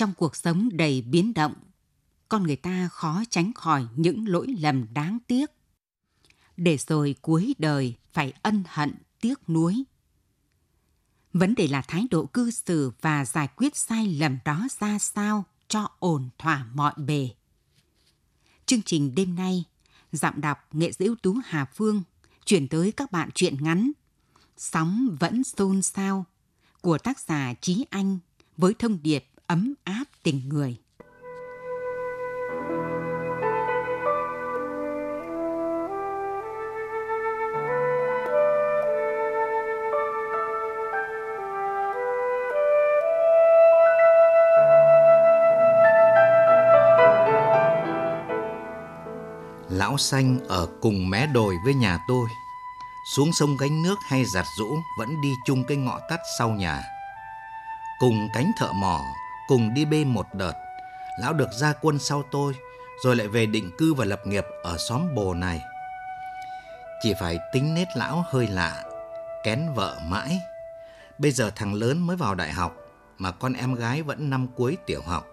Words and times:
Trong 0.00 0.12
cuộc 0.16 0.36
sống 0.36 0.68
đầy 0.72 1.02
biến 1.02 1.34
động, 1.34 1.54
con 2.28 2.42
người 2.42 2.56
ta 2.56 2.88
khó 2.92 3.22
tránh 3.30 3.52
khỏi 3.52 3.86
những 3.96 4.28
lỗi 4.28 4.46
lầm 4.60 4.94
đáng 4.94 5.18
tiếc. 5.26 5.50
Để 6.56 6.76
rồi 6.76 7.14
cuối 7.22 7.54
đời 7.58 7.94
phải 8.12 8.32
ân 8.42 8.62
hận 8.68 8.94
tiếc 9.20 9.50
nuối. 9.50 9.84
Vấn 11.32 11.54
đề 11.54 11.66
là 11.68 11.82
thái 11.82 12.06
độ 12.10 12.26
cư 12.26 12.50
xử 12.50 12.92
và 13.00 13.24
giải 13.24 13.48
quyết 13.56 13.76
sai 13.76 14.06
lầm 14.06 14.38
đó 14.44 14.66
ra 14.80 14.98
sao 14.98 15.44
cho 15.68 15.88
ổn 15.98 16.28
thỏa 16.38 16.66
mọi 16.74 16.92
bề. 16.96 17.28
Chương 18.66 18.82
trình 18.82 19.14
đêm 19.14 19.34
nay, 19.34 19.64
giọng 20.12 20.40
đọc 20.40 20.58
nghệ 20.72 20.92
sĩ 20.92 21.04
ưu 21.04 21.16
tú 21.16 21.36
Hà 21.44 21.64
Phương 21.64 22.02
chuyển 22.44 22.68
tới 22.68 22.92
các 22.92 23.12
bạn 23.12 23.30
truyện 23.34 23.56
ngắn 23.60 23.92
Sóng 24.56 25.16
vẫn 25.20 25.44
xôn 25.44 25.82
xao 25.82 26.24
của 26.80 26.98
tác 26.98 27.20
giả 27.20 27.54
Trí 27.60 27.86
Anh 27.90 28.18
với 28.56 28.74
thông 28.74 28.98
điệp 29.02 29.29
ấm 29.50 29.74
áp 29.84 30.04
tình 30.22 30.48
người. 30.48 30.76
Lão 49.68 49.98
xanh 49.98 50.38
ở 50.48 50.66
cùng 50.80 51.10
mé 51.10 51.26
đồi 51.26 51.56
với 51.64 51.74
nhà 51.74 51.98
tôi. 52.08 52.28
Xuống 53.14 53.32
sông 53.32 53.56
gánh 53.60 53.82
nước 53.82 53.96
hay 54.08 54.24
giặt 54.24 54.46
rũ 54.58 54.78
vẫn 54.98 55.20
đi 55.20 55.34
chung 55.46 55.64
cái 55.68 55.76
ngõ 55.76 55.98
tắt 56.10 56.20
sau 56.38 56.50
nhà. 56.50 56.82
Cùng 57.98 58.28
cánh 58.34 58.50
thợ 58.58 58.72
mỏ, 58.72 59.00
cùng 59.50 59.74
đi 59.74 59.84
bê 59.84 60.04
một 60.04 60.26
đợt. 60.32 60.52
Lão 61.18 61.32
được 61.32 61.52
ra 61.52 61.72
quân 61.80 61.98
sau 61.98 62.22
tôi, 62.30 62.54
rồi 63.04 63.16
lại 63.16 63.28
về 63.28 63.46
định 63.46 63.70
cư 63.78 63.94
và 63.94 64.04
lập 64.04 64.26
nghiệp 64.26 64.44
ở 64.62 64.76
xóm 64.78 65.14
bồ 65.14 65.34
này. 65.34 65.62
Chỉ 67.02 67.14
phải 67.20 67.38
tính 67.52 67.74
nết 67.74 67.88
lão 67.96 68.24
hơi 68.30 68.46
lạ, 68.46 68.84
kén 69.44 69.68
vợ 69.74 69.98
mãi. 70.06 70.40
Bây 71.18 71.30
giờ 71.30 71.50
thằng 71.56 71.74
lớn 71.74 72.06
mới 72.06 72.16
vào 72.16 72.34
đại 72.34 72.52
học, 72.52 72.76
mà 73.18 73.30
con 73.30 73.52
em 73.52 73.74
gái 73.74 74.02
vẫn 74.02 74.30
năm 74.30 74.46
cuối 74.56 74.76
tiểu 74.86 75.02
học. 75.06 75.26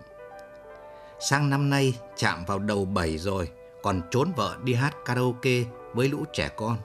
Sang 1.20 1.50
năm 1.50 1.70
nay 1.70 1.94
chạm 2.18 2.46
vào 2.46 2.60
đầu 2.60 2.86
bảy 2.86 3.18
rồi, 3.18 3.50
còn 3.84 4.02
trốn 4.12 4.32
vợ 4.36 4.58
đi 4.64 4.74
hát 4.74 4.96
karaoke 5.06 5.64
với 5.94 6.10
lũ 6.10 6.26
trẻ 6.34 6.50
con. 6.56 6.78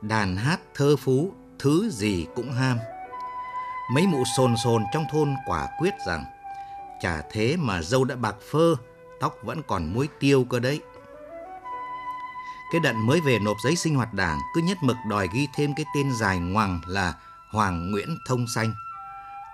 Đàn 0.00 0.36
hát 0.36 0.60
thơ 0.74 0.96
phú, 0.96 1.32
thứ 1.58 1.90
gì 1.90 2.26
cũng 2.34 2.52
ham. 2.52 2.78
Mấy 3.90 4.06
mụ 4.06 4.24
sồn 4.36 4.56
sồn 4.56 4.84
trong 4.92 5.04
thôn 5.12 5.34
quả 5.46 5.68
quyết 5.78 5.94
rằng 6.06 6.24
chả 7.00 7.22
thế 7.30 7.56
mà 7.56 7.82
dâu 7.82 8.04
đã 8.04 8.16
bạc 8.16 8.36
phơ, 8.50 8.74
tóc 9.20 9.34
vẫn 9.42 9.62
còn 9.68 9.92
muối 9.92 10.08
tiêu 10.20 10.46
cơ 10.50 10.60
đấy. 10.60 10.80
Cái 12.72 12.80
đận 12.80 13.06
mới 13.06 13.20
về 13.20 13.38
nộp 13.38 13.56
giấy 13.64 13.76
sinh 13.76 13.94
hoạt 13.94 14.14
đảng 14.14 14.38
cứ 14.54 14.60
nhất 14.60 14.78
mực 14.80 14.96
đòi 15.08 15.28
ghi 15.32 15.48
thêm 15.54 15.74
cái 15.76 15.86
tên 15.94 16.12
dài 16.12 16.38
ngoằng 16.38 16.80
là 16.86 17.14
Hoàng 17.50 17.90
Nguyễn 17.90 18.18
Thông 18.26 18.46
Xanh. 18.54 18.74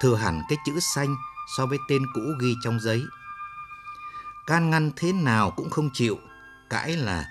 Thừa 0.01 0.17
hẳn 0.17 0.43
cái 0.49 0.59
chữ 0.67 0.81
xanh 0.81 1.17
so 1.57 1.67
với 1.67 1.79
tên 1.89 2.03
cũ 2.15 2.21
ghi 2.41 2.55
trong 2.65 2.81
giấy. 2.81 3.03
Can 4.47 4.71
ngăn 4.71 4.91
thế 4.97 5.13
nào 5.13 5.51
cũng 5.51 5.71
không 5.71 5.91
chịu, 5.93 6.19
cãi 6.71 6.97
là 6.97 7.25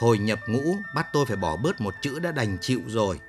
hồi 0.00 0.18
nhập 0.18 0.38
ngũ 0.46 0.76
bắt 0.94 1.06
tôi 1.12 1.26
phải 1.26 1.36
bỏ 1.36 1.56
bớt 1.56 1.80
một 1.80 1.94
chữ 2.02 2.18
đã 2.18 2.32
đành 2.32 2.58
chịu 2.60 2.80
rồi. 2.86 3.20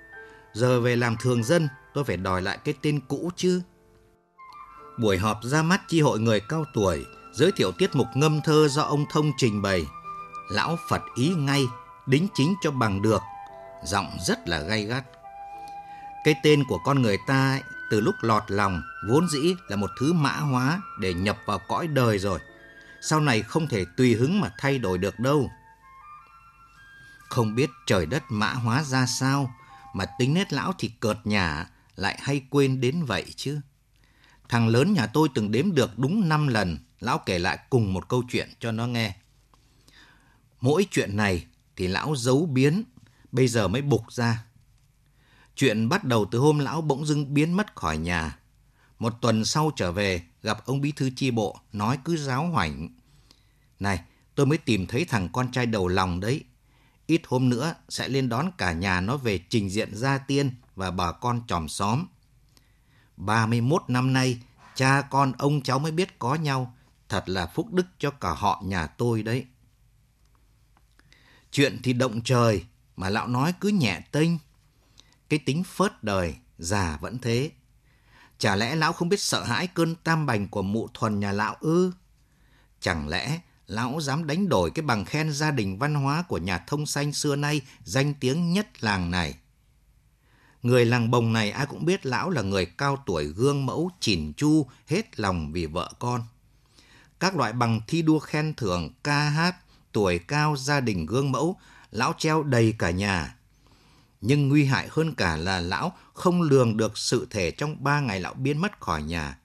Giờ 0.54 0.82
về 0.82 0.96
làm 0.96 1.18
thường 1.18 1.44
dân 1.44 1.70
tôi 2.00 2.04
phải 2.06 2.18
đòi 2.18 2.42
lại 2.42 2.58
cái 2.64 2.74
tên 2.82 3.00
cũ 3.08 3.32
chứ. 3.36 3.62
Buổi 5.00 5.18
họp 5.18 5.40
ra 5.44 5.62
mắt 5.62 5.82
chi 5.88 6.02
hội 6.02 6.20
người 6.20 6.40
cao 6.40 6.66
tuổi 6.74 7.06
giới 7.34 7.52
thiệu 7.52 7.72
tiết 7.72 7.96
mục 7.96 8.08
ngâm 8.16 8.42
thơ 8.42 8.68
do 8.68 8.82
ông 8.82 9.06
Thông 9.10 9.32
trình 9.38 9.62
bày. 9.62 9.86
Lão 10.52 10.78
Phật 10.90 11.02
ý 11.16 11.30
ngay, 11.30 11.66
đính 12.06 12.28
chính 12.34 12.56
cho 12.62 12.72
bằng 12.72 13.02
được, 13.02 13.22
giọng 13.86 14.18
rất 14.28 14.50
là 14.50 14.60
gay 14.60 14.86
gắt. 14.86 15.04
Cái 16.24 16.36
tên 16.44 16.64
của 16.68 16.80
con 16.86 17.02
người 17.02 17.18
ta 17.28 17.52
ấy, 17.52 17.62
từ 17.92 18.02
lúc 18.02 18.16
lọt 18.22 18.44
lòng 18.48 18.82
vốn 19.10 19.30
dĩ 19.30 19.56
là 19.68 19.76
một 19.76 19.90
thứ 20.00 20.14
mã 20.14 20.32
hóa 20.32 20.82
để 21.00 21.14
nhập 21.14 21.38
vào 21.46 21.60
cõi 21.68 21.88
đời 21.88 22.20
rồi. 22.20 22.40
Sau 23.02 23.20
này 23.20 23.42
không 23.42 23.68
thể 23.68 23.86
tùy 23.98 24.16
hứng 24.16 24.42
mà 24.42 24.52
thay 24.60 24.78
đổi 24.78 24.98
được 24.98 25.20
đâu. 25.20 25.50
Không 27.30 27.56
biết 27.56 27.70
trời 27.86 28.06
đất 28.06 28.24
mã 28.30 28.54
hóa 28.54 28.84
ra 28.84 29.06
sao 29.06 29.54
mà 29.94 30.06
tính 30.20 30.34
nết 30.34 30.54
lão 30.54 30.74
thì 30.78 30.92
cợt 31.00 31.18
nhả 31.24 31.66
lại 32.00 32.20
hay 32.22 32.42
quên 32.50 32.82
đến 32.82 33.06
vậy 33.06 33.26
chứ. 33.36 33.60
Thằng 34.50 34.68
lớn 34.68 34.94
nhà 34.94 35.08
tôi 35.08 35.30
từng 35.36 35.52
đếm 35.52 35.76
được 35.76 36.00
đúng 36.00 36.30
5 36.30 36.48
lần, 36.48 36.78
lão 37.00 37.18
kể 37.18 37.40
lại 37.40 37.60
cùng 37.70 37.94
một 37.94 38.10
câu 38.10 38.24
chuyện 38.30 38.50
cho 38.60 38.72
nó 38.72 38.88
nghe. 38.88 39.16
Mỗi 40.62 40.86
chuyện 40.92 41.18
này 41.18 41.46
thì 41.76 41.88
lão 41.88 42.16
giấu 42.16 42.46
biến, 42.46 42.84
bây 43.32 43.48
giờ 43.48 43.68
mới 43.68 43.82
bục 43.82 44.12
ra. 44.12 44.46
Chuyện 45.56 45.90
bắt 45.90 46.04
đầu 46.04 46.26
từ 46.32 46.40
hôm 46.40 46.60
lão 46.60 46.82
bỗng 46.82 47.06
dưng 47.06 47.34
biến 47.34 47.54
mất 47.54 47.76
khỏi 47.76 47.98
nhà. 47.98 48.40
Một 49.00 49.14
tuần 49.22 49.46
sau 49.46 49.72
trở 49.76 49.92
về, 49.92 50.22
gặp 50.42 50.66
ông 50.66 50.82
bí 50.82 50.92
thư 50.92 51.10
chi 51.16 51.32
bộ, 51.32 51.60
nói 51.74 51.98
cứ 52.06 52.18
giáo 52.18 52.48
hoảnh. 52.48 52.90
Này, 53.80 54.02
tôi 54.36 54.46
mới 54.46 54.58
tìm 54.58 54.88
thấy 54.88 55.06
thằng 55.06 55.30
con 55.32 55.52
trai 55.52 55.66
đầu 55.66 55.88
lòng 55.88 56.20
đấy. 56.20 56.44
Ít 57.06 57.22
hôm 57.28 57.50
nữa 57.50 57.76
sẽ 57.90 58.08
lên 58.08 58.30
đón 58.30 58.52
cả 58.58 58.74
nhà 58.74 59.02
nó 59.02 59.18
về 59.18 59.40
trình 59.50 59.70
diện 59.70 59.96
gia 59.96 60.18
tiên 60.18 60.52
và 60.80 60.92
bà 60.92 61.12
con 61.12 61.42
chòm 61.48 61.68
xóm. 61.68 62.06
31 63.18 63.84
năm 63.88 64.14
nay, 64.14 64.40
cha 64.76 65.02
con 65.02 65.32
ông 65.38 65.62
cháu 65.62 65.80
mới 65.80 65.92
biết 65.92 66.20
có 66.20 66.36
nhau. 66.36 66.76
Thật 67.10 67.30
là 67.30 67.46
phúc 67.46 67.74
đức 67.74 67.86
cho 67.98 68.12
cả 68.12 68.30
họ 68.30 68.62
nhà 68.66 68.88
tôi 68.88 69.24
đấy. 69.24 69.46
Chuyện 71.52 71.80
thì 71.84 71.94
động 71.94 72.22
trời, 72.22 72.66
mà 72.96 73.10
lão 73.10 73.28
nói 73.28 73.54
cứ 73.60 73.70
nhẹ 73.70 74.02
tênh. 74.12 74.32
Cái 75.30 75.40
tính 75.40 75.64
phớt 75.64 76.04
đời, 76.04 76.36
già 76.58 76.98
vẫn 77.02 77.20
thế. 77.20 77.52
Chả 78.38 78.56
lẽ 78.56 78.76
lão 78.76 78.94
không 78.94 79.10
biết 79.10 79.20
sợ 79.20 79.44
hãi 79.44 79.68
cơn 79.68 79.96
tam 79.96 80.26
bành 80.26 80.48
của 80.48 80.62
mụ 80.62 80.88
thuần 80.94 81.20
nhà 81.20 81.32
lão 81.32 81.56
ư? 81.60 81.92
Chẳng 82.80 83.08
lẽ 83.08 83.40
lão 83.68 84.02
dám 84.02 84.28
đánh 84.28 84.50
đổi 84.50 84.72
cái 84.72 84.84
bằng 84.84 85.06
khen 85.06 85.32
gia 85.32 85.52
đình 85.52 85.78
văn 85.78 85.96
hóa 85.96 86.24
của 86.28 86.38
nhà 86.38 86.58
thông 86.58 86.86
xanh 86.86 87.14
xưa 87.14 87.36
nay 87.36 87.62
danh 87.84 88.14
tiếng 88.14 88.54
nhất 88.54 88.84
làng 88.84 89.12
này? 89.12 89.36
Người 90.64 90.86
làng 90.86 91.12
bồng 91.12 91.34
này 91.34 91.52
ai 91.52 91.66
cũng 91.66 91.86
biết 91.86 92.06
lão 92.06 92.30
là 92.30 92.42
người 92.42 92.66
cao 92.66 93.04
tuổi 93.06 93.26
gương 93.26 93.66
mẫu 93.66 93.92
chỉn 94.00 94.34
chu 94.38 94.68
hết 94.88 95.20
lòng 95.20 95.52
vì 95.52 95.66
vợ 95.66 95.92
con. 96.00 96.24
Các 97.20 97.36
loại 97.36 97.54
bằng 97.54 97.82
thi 97.88 98.02
đua 98.02 98.20
khen 98.20 98.54
thưởng, 98.54 98.94
ca 99.04 99.20
hát, 99.20 99.56
tuổi 99.92 100.20
cao, 100.20 100.56
gia 100.58 100.80
đình 100.80 101.06
gương 101.06 101.32
mẫu, 101.32 101.58
lão 101.92 102.14
treo 102.18 102.44
đầy 102.44 102.76
cả 102.80 102.92
nhà. 102.92 103.36
Nhưng 104.22 104.50
nguy 104.50 104.66
hại 104.66 104.88
hơn 104.92 105.16
cả 105.16 105.36
là 105.36 105.60
lão 105.60 105.94
không 106.14 106.42
lường 106.42 106.78
được 106.78 106.98
sự 106.98 107.28
thể 107.30 107.52
trong 107.52 107.84
ba 107.84 108.00
ngày 108.00 108.20
lão 108.20 108.34
biến 108.34 108.62
mất 108.62 108.80
khỏi 108.80 109.04
nhà. 109.04 109.38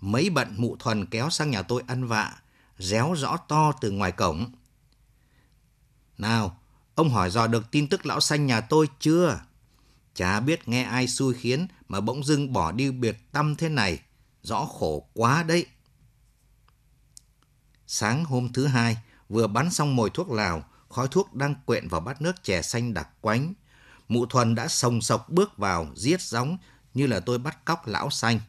Mấy 0.00 0.30
bận 0.30 0.54
mụ 0.56 0.76
thuần 0.76 1.06
kéo 1.06 1.30
sang 1.30 1.50
nhà 1.50 1.62
tôi 1.62 1.82
ăn 1.86 2.06
vạ, 2.06 2.34
réo 2.78 3.14
rõ 3.14 3.36
to 3.36 3.72
từ 3.80 3.90
ngoài 3.90 4.12
cổng. 4.12 4.52
Nào, 6.18 6.60
ông 6.94 7.10
hỏi 7.10 7.30
dò 7.30 7.46
được 7.46 7.70
tin 7.70 7.88
tức 7.88 8.06
lão 8.06 8.20
xanh 8.20 8.46
nhà 8.46 8.60
tôi 8.60 8.88
chưa? 9.00 9.40
Chả 10.14 10.40
biết 10.40 10.68
nghe 10.68 10.82
ai 10.82 11.08
xui 11.08 11.34
khiến 11.34 11.66
mà 11.88 12.00
bỗng 12.00 12.24
dưng 12.24 12.52
bỏ 12.52 12.72
đi 12.72 12.90
biệt 12.90 13.32
tâm 13.32 13.56
thế 13.56 13.68
này. 13.68 14.00
Rõ 14.42 14.64
khổ 14.64 15.08
quá 15.14 15.42
đấy. 15.42 15.66
Sáng 17.86 18.24
hôm 18.24 18.52
thứ 18.52 18.66
hai, 18.66 18.96
vừa 19.28 19.46
bắn 19.46 19.70
xong 19.70 19.96
mồi 19.96 20.10
thuốc 20.10 20.30
lào, 20.30 20.64
khói 20.88 21.08
thuốc 21.10 21.34
đang 21.34 21.54
quện 21.66 21.88
vào 21.88 22.00
bát 22.00 22.22
nước 22.22 22.42
chè 22.42 22.62
xanh 22.62 22.94
đặc 22.94 23.08
quánh. 23.20 23.54
Mụ 24.08 24.26
Thuần 24.26 24.54
đã 24.54 24.68
sồng 24.68 25.00
sộc 25.00 25.28
bước 25.28 25.58
vào, 25.58 25.86
giết 25.96 26.22
gióng 26.22 26.58
như 26.94 27.06
là 27.06 27.20
tôi 27.20 27.38
bắt 27.38 27.64
cóc 27.64 27.86
lão 27.86 28.10
xanh. 28.10 28.40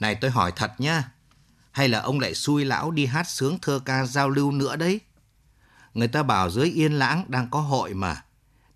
Này 0.00 0.14
tôi 0.14 0.30
hỏi 0.30 0.52
thật 0.56 0.72
nhá, 0.78 1.12
hay 1.70 1.88
là 1.88 2.00
ông 2.00 2.20
lại 2.20 2.34
xui 2.34 2.64
lão 2.64 2.90
đi 2.90 3.06
hát 3.06 3.28
sướng 3.28 3.58
thơ 3.58 3.80
ca 3.84 4.06
giao 4.06 4.28
lưu 4.28 4.52
nữa 4.52 4.76
đấy? 4.76 5.00
Người 5.94 6.08
ta 6.08 6.22
bảo 6.22 6.50
dưới 6.50 6.70
yên 6.70 6.92
lãng 6.92 7.24
đang 7.28 7.50
có 7.50 7.60
hội 7.60 7.94
mà. 7.94 8.24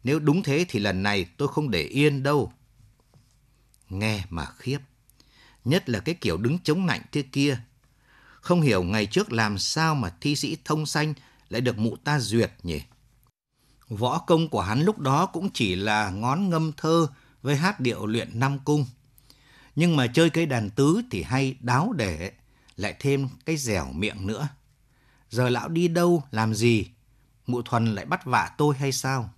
Nếu 0.04 0.18
đúng 0.18 0.42
thế 0.42 0.66
thì 0.68 0.80
lần 0.80 1.02
này 1.02 1.26
tôi 1.36 1.48
không 1.48 1.70
để 1.70 1.82
yên 1.82 2.22
đâu. 2.22 2.52
Nghe 3.88 4.24
mà 4.30 4.46
khiếp. 4.58 4.78
Nhất 5.64 5.88
là 5.88 6.00
cái 6.00 6.14
kiểu 6.14 6.36
đứng 6.36 6.58
chống 6.58 6.86
nạnh 6.86 7.02
thế 7.12 7.22
kia. 7.22 7.58
Không 8.40 8.60
hiểu 8.60 8.82
ngày 8.82 9.06
trước 9.06 9.32
làm 9.32 9.58
sao 9.58 9.94
mà 9.94 10.14
thi 10.20 10.36
sĩ 10.36 10.56
thông 10.64 10.86
xanh 10.86 11.14
lại 11.48 11.60
được 11.60 11.78
mụ 11.78 11.96
ta 11.96 12.18
duyệt 12.18 12.52
nhỉ? 12.62 12.82
Võ 13.88 14.18
công 14.18 14.48
của 14.48 14.60
hắn 14.60 14.82
lúc 14.82 14.98
đó 14.98 15.26
cũng 15.26 15.50
chỉ 15.54 15.74
là 15.74 16.10
ngón 16.10 16.50
ngâm 16.50 16.72
thơ 16.72 17.06
với 17.42 17.56
hát 17.56 17.80
điệu 17.80 18.06
luyện 18.06 18.40
năm 18.40 18.58
cung. 18.58 18.86
Nhưng 19.76 19.96
mà 19.96 20.06
chơi 20.06 20.30
cây 20.30 20.46
đàn 20.46 20.70
tứ 20.70 21.02
thì 21.10 21.22
hay 21.22 21.56
đáo 21.60 21.92
để, 21.96 22.32
lại 22.76 22.96
thêm 23.00 23.28
cái 23.44 23.56
dẻo 23.56 23.92
miệng 23.92 24.26
nữa. 24.26 24.48
Giờ 25.30 25.48
lão 25.48 25.68
đi 25.68 25.88
đâu, 25.88 26.22
làm 26.30 26.54
gì? 26.54 26.86
Mụ 27.46 27.62
thuần 27.62 27.94
lại 27.94 28.04
bắt 28.04 28.24
vạ 28.24 28.50
tôi 28.58 28.74
hay 28.78 28.92
sao? 28.92 29.30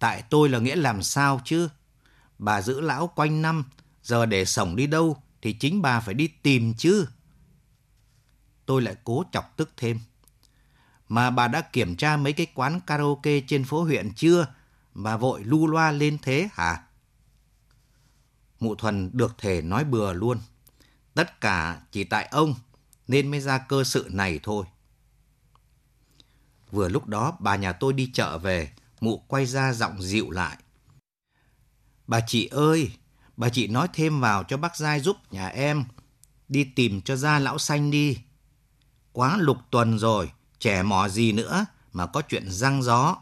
Tại 0.00 0.22
tôi 0.30 0.48
là 0.48 0.58
nghĩa 0.58 0.76
làm 0.76 1.02
sao 1.02 1.40
chứ? 1.44 1.68
Bà 2.38 2.62
giữ 2.62 2.80
lão 2.80 3.06
quanh 3.06 3.42
năm, 3.42 3.64
giờ 4.02 4.26
để 4.26 4.44
sổng 4.44 4.76
đi 4.76 4.86
đâu 4.86 5.22
thì 5.42 5.52
chính 5.52 5.82
bà 5.82 6.00
phải 6.00 6.14
đi 6.14 6.28
tìm 6.28 6.74
chứ. 6.74 7.06
Tôi 8.66 8.82
lại 8.82 8.96
cố 9.04 9.24
chọc 9.32 9.56
tức 9.56 9.70
thêm. 9.76 10.00
Mà 11.08 11.30
bà 11.30 11.48
đã 11.48 11.60
kiểm 11.60 11.96
tra 11.96 12.16
mấy 12.16 12.32
cái 12.32 12.46
quán 12.54 12.80
karaoke 12.86 13.40
trên 13.40 13.64
phố 13.64 13.82
huyện 13.82 14.14
chưa? 14.14 14.46
Bà 14.94 15.16
vội 15.16 15.44
lu 15.44 15.66
loa 15.66 15.90
lên 15.92 16.18
thế 16.22 16.48
hả? 16.52 16.82
Mụ 18.60 18.74
Thuần 18.74 19.10
được 19.12 19.34
thể 19.38 19.62
nói 19.62 19.84
bừa 19.84 20.12
luôn. 20.12 20.38
Tất 21.14 21.40
cả 21.40 21.80
chỉ 21.92 22.04
tại 22.04 22.28
ông 22.30 22.54
nên 23.08 23.30
mới 23.30 23.40
ra 23.40 23.58
cơ 23.58 23.84
sự 23.84 24.08
này 24.10 24.40
thôi. 24.42 24.64
Vừa 26.70 26.88
lúc 26.88 27.06
đó 27.06 27.36
bà 27.40 27.56
nhà 27.56 27.72
tôi 27.72 27.92
đi 27.92 28.10
chợ 28.14 28.38
về, 28.38 28.72
mụ 29.00 29.18
quay 29.18 29.46
ra 29.46 29.72
giọng 29.72 30.02
dịu 30.02 30.30
lại. 30.30 30.56
Bà 32.06 32.20
chị 32.26 32.46
ơi, 32.46 32.90
bà 33.36 33.48
chị 33.48 33.66
nói 33.66 33.88
thêm 33.92 34.20
vào 34.20 34.44
cho 34.44 34.56
bác 34.56 34.76
Giai 34.76 35.00
giúp 35.00 35.16
nhà 35.30 35.48
em. 35.48 35.84
Đi 36.48 36.64
tìm 36.64 37.00
cho 37.02 37.16
ra 37.16 37.38
lão 37.38 37.58
xanh 37.58 37.90
đi. 37.90 38.18
Quá 39.12 39.36
lục 39.36 39.58
tuần 39.70 39.98
rồi, 39.98 40.30
trẻ 40.58 40.82
mò 40.82 41.08
gì 41.08 41.32
nữa 41.32 41.66
mà 41.92 42.06
có 42.06 42.22
chuyện 42.22 42.50
răng 42.50 42.82
gió. 42.82 43.16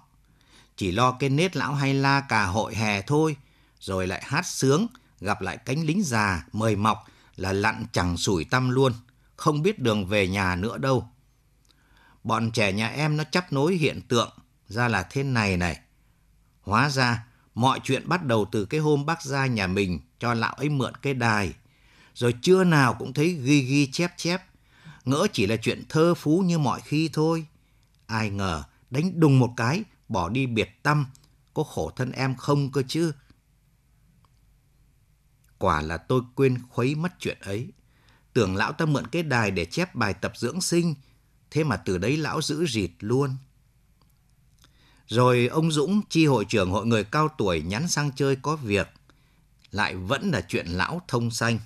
Chỉ 0.76 0.92
lo 0.92 1.12
cái 1.12 1.30
nết 1.30 1.56
lão 1.56 1.74
hay 1.74 1.94
la 1.94 2.20
cả 2.20 2.46
hội 2.46 2.74
hè 2.74 3.02
thôi, 3.02 3.36
rồi 3.80 4.06
lại 4.06 4.22
hát 4.26 4.46
sướng, 4.46 4.86
gặp 5.20 5.40
lại 5.40 5.56
cánh 5.56 5.84
lính 5.86 6.02
già 6.02 6.46
mời 6.52 6.76
mọc 6.76 7.04
là 7.36 7.52
lặn 7.52 7.84
chẳng 7.92 8.16
sủi 8.16 8.44
tâm 8.44 8.70
luôn, 8.70 8.92
không 9.36 9.62
biết 9.62 9.78
đường 9.78 10.06
về 10.06 10.28
nhà 10.28 10.56
nữa 10.56 10.78
đâu. 10.78 11.08
Bọn 12.24 12.50
trẻ 12.50 12.72
nhà 12.72 12.88
em 12.88 13.16
nó 13.16 13.24
chấp 13.24 13.52
nối 13.52 13.74
hiện 13.74 14.00
tượng 14.08 14.30
ra 14.68 14.88
là 14.88 15.02
thế 15.02 15.22
này 15.22 15.56
này. 15.56 15.80
Hóa 16.60 16.90
ra, 16.90 17.26
mọi 17.54 17.80
chuyện 17.84 18.08
bắt 18.08 18.24
đầu 18.24 18.46
từ 18.52 18.64
cái 18.64 18.80
hôm 18.80 19.06
bác 19.06 19.22
ra 19.22 19.46
nhà 19.46 19.66
mình 19.66 20.00
cho 20.18 20.34
lão 20.34 20.52
ấy 20.52 20.68
mượn 20.68 20.94
cái 21.02 21.14
đài. 21.14 21.54
Rồi 22.14 22.34
chưa 22.42 22.64
nào 22.64 22.94
cũng 22.98 23.12
thấy 23.12 23.32
ghi 23.32 23.60
ghi 23.60 23.86
chép 23.86 24.12
chép. 24.16 24.42
Ngỡ 25.04 25.26
chỉ 25.32 25.46
là 25.46 25.56
chuyện 25.56 25.82
thơ 25.88 26.14
phú 26.14 26.42
như 26.46 26.58
mọi 26.58 26.80
khi 26.80 27.10
thôi. 27.12 27.46
Ai 28.06 28.30
ngờ, 28.30 28.64
đánh 28.90 29.20
đùng 29.20 29.38
một 29.38 29.54
cái, 29.56 29.82
bỏ 30.08 30.28
đi 30.28 30.46
biệt 30.46 30.82
tâm. 30.82 31.06
Có 31.54 31.62
khổ 31.62 31.90
thân 31.96 32.12
em 32.12 32.34
không 32.34 32.72
cơ 32.72 32.82
chứ. 32.88 33.12
Quả 35.58 35.80
là 35.80 35.96
tôi 35.96 36.22
quên 36.34 36.58
khuấy 36.68 36.94
mất 36.94 37.12
chuyện 37.18 37.38
ấy. 37.40 37.68
Tưởng 38.32 38.56
lão 38.56 38.72
ta 38.72 38.84
mượn 38.84 39.06
cái 39.06 39.22
đài 39.22 39.50
để 39.50 39.64
chép 39.64 39.94
bài 39.94 40.14
tập 40.14 40.32
dưỡng 40.36 40.60
sinh. 40.60 40.94
Thế 41.50 41.64
mà 41.64 41.76
từ 41.76 41.98
đấy 41.98 42.16
lão 42.16 42.42
giữ 42.42 42.66
rịt 42.66 42.90
luôn. 43.00 43.36
Rồi 45.08 45.46
ông 45.46 45.72
Dũng, 45.72 46.02
chi 46.08 46.26
hội 46.26 46.44
trưởng 46.44 46.70
hội 46.70 46.86
người 46.86 47.04
cao 47.04 47.28
tuổi 47.38 47.62
nhắn 47.62 47.88
sang 47.88 48.10
chơi 48.16 48.36
có 48.36 48.56
việc. 48.56 48.88
Lại 49.70 49.96
vẫn 49.96 50.30
là 50.30 50.40
chuyện 50.48 50.66
lão 50.66 51.02
thông 51.08 51.30
xanh. 51.30 51.58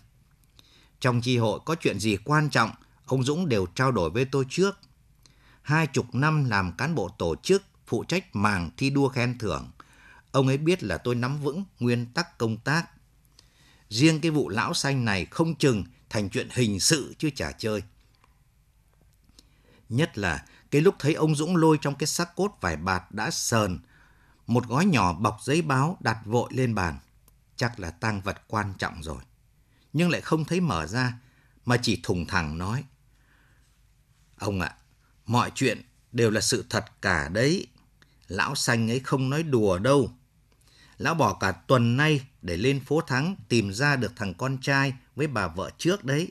Trong 1.00 1.20
chi 1.20 1.38
hội 1.38 1.60
có 1.64 1.74
chuyện 1.74 2.00
gì 2.00 2.16
quan 2.24 2.50
trọng, 2.50 2.70
ông 3.06 3.24
Dũng 3.24 3.48
đều 3.48 3.66
trao 3.74 3.92
đổi 3.92 4.10
với 4.10 4.24
tôi 4.24 4.46
trước. 4.48 4.78
Hai 5.62 5.86
chục 5.86 6.14
năm 6.14 6.44
làm 6.44 6.72
cán 6.72 6.94
bộ 6.94 7.08
tổ 7.18 7.36
chức, 7.42 7.62
phụ 7.86 8.04
trách 8.04 8.36
màng 8.36 8.70
thi 8.76 8.90
đua 8.90 9.08
khen 9.08 9.38
thưởng. 9.38 9.70
Ông 10.32 10.46
ấy 10.46 10.58
biết 10.58 10.82
là 10.82 10.98
tôi 10.98 11.14
nắm 11.14 11.38
vững 11.38 11.64
nguyên 11.80 12.06
tắc 12.14 12.38
công 12.38 12.56
tác. 12.56 12.86
Riêng 13.88 14.20
cái 14.20 14.30
vụ 14.30 14.48
lão 14.48 14.74
xanh 14.74 15.04
này 15.04 15.24
không 15.24 15.54
chừng 15.54 15.84
thành 16.10 16.28
chuyện 16.30 16.48
hình 16.52 16.80
sự 16.80 17.14
chứ 17.18 17.30
chả 17.34 17.52
chơi. 17.52 17.82
Nhất 19.88 20.18
là 20.18 20.44
cái 20.72 20.82
lúc 20.82 20.94
thấy 20.98 21.14
ông 21.14 21.34
Dũng 21.34 21.56
lôi 21.56 21.78
trong 21.80 21.94
cái 21.94 22.06
xác 22.06 22.36
cốt 22.36 22.58
vải 22.60 22.76
bạt 22.76 23.02
đã 23.12 23.30
sờn, 23.30 23.78
một 24.46 24.68
gói 24.68 24.84
nhỏ 24.84 25.12
bọc 25.12 25.38
giấy 25.42 25.62
báo 25.62 25.96
đặt 26.00 26.18
vội 26.24 26.50
lên 26.52 26.74
bàn. 26.74 26.98
Chắc 27.56 27.80
là 27.80 27.90
tang 27.90 28.20
vật 28.20 28.42
quan 28.46 28.74
trọng 28.78 29.02
rồi. 29.02 29.22
Nhưng 29.92 30.10
lại 30.10 30.20
không 30.20 30.44
thấy 30.44 30.60
mở 30.60 30.86
ra, 30.86 31.12
mà 31.64 31.76
chỉ 31.76 32.00
thùng 32.02 32.26
thẳng 32.26 32.58
nói. 32.58 32.84
Ông 34.38 34.60
ạ, 34.60 34.76
mọi 35.26 35.50
chuyện 35.54 35.82
đều 36.12 36.30
là 36.30 36.40
sự 36.40 36.64
thật 36.70 36.84
cả 37.02 37.28
đấy. 37.28 37.66
Lão 38.28 38.54
xanh 38.54 38.90
ấy 38.90 39.00
không 39.00 39.30
nói 39.30 39.42
đùa 39.42 39.78
đâu. 39.78 40.10
Lão 40.98 41.14
bỏ 41.14 41.34
cả 41.34 41.52
tuần 41.52 41.96
nay 41.96 42.26
để 42.42 42.56
lên 42.56 42.84
phố 42.84 43.00
Thắng 43.00 43.36
tìm 43.48 43.72
ra 43.72 43.96
được 43.96 44.12
thằng 44.16 44.34
con 44.34 44.58
trai 44.60 44.94
với 45.16 45.26
bà 45.26 45.46
vợ 45.48 45.70
trước 45.78 46.04
đấy. 46.04 46.28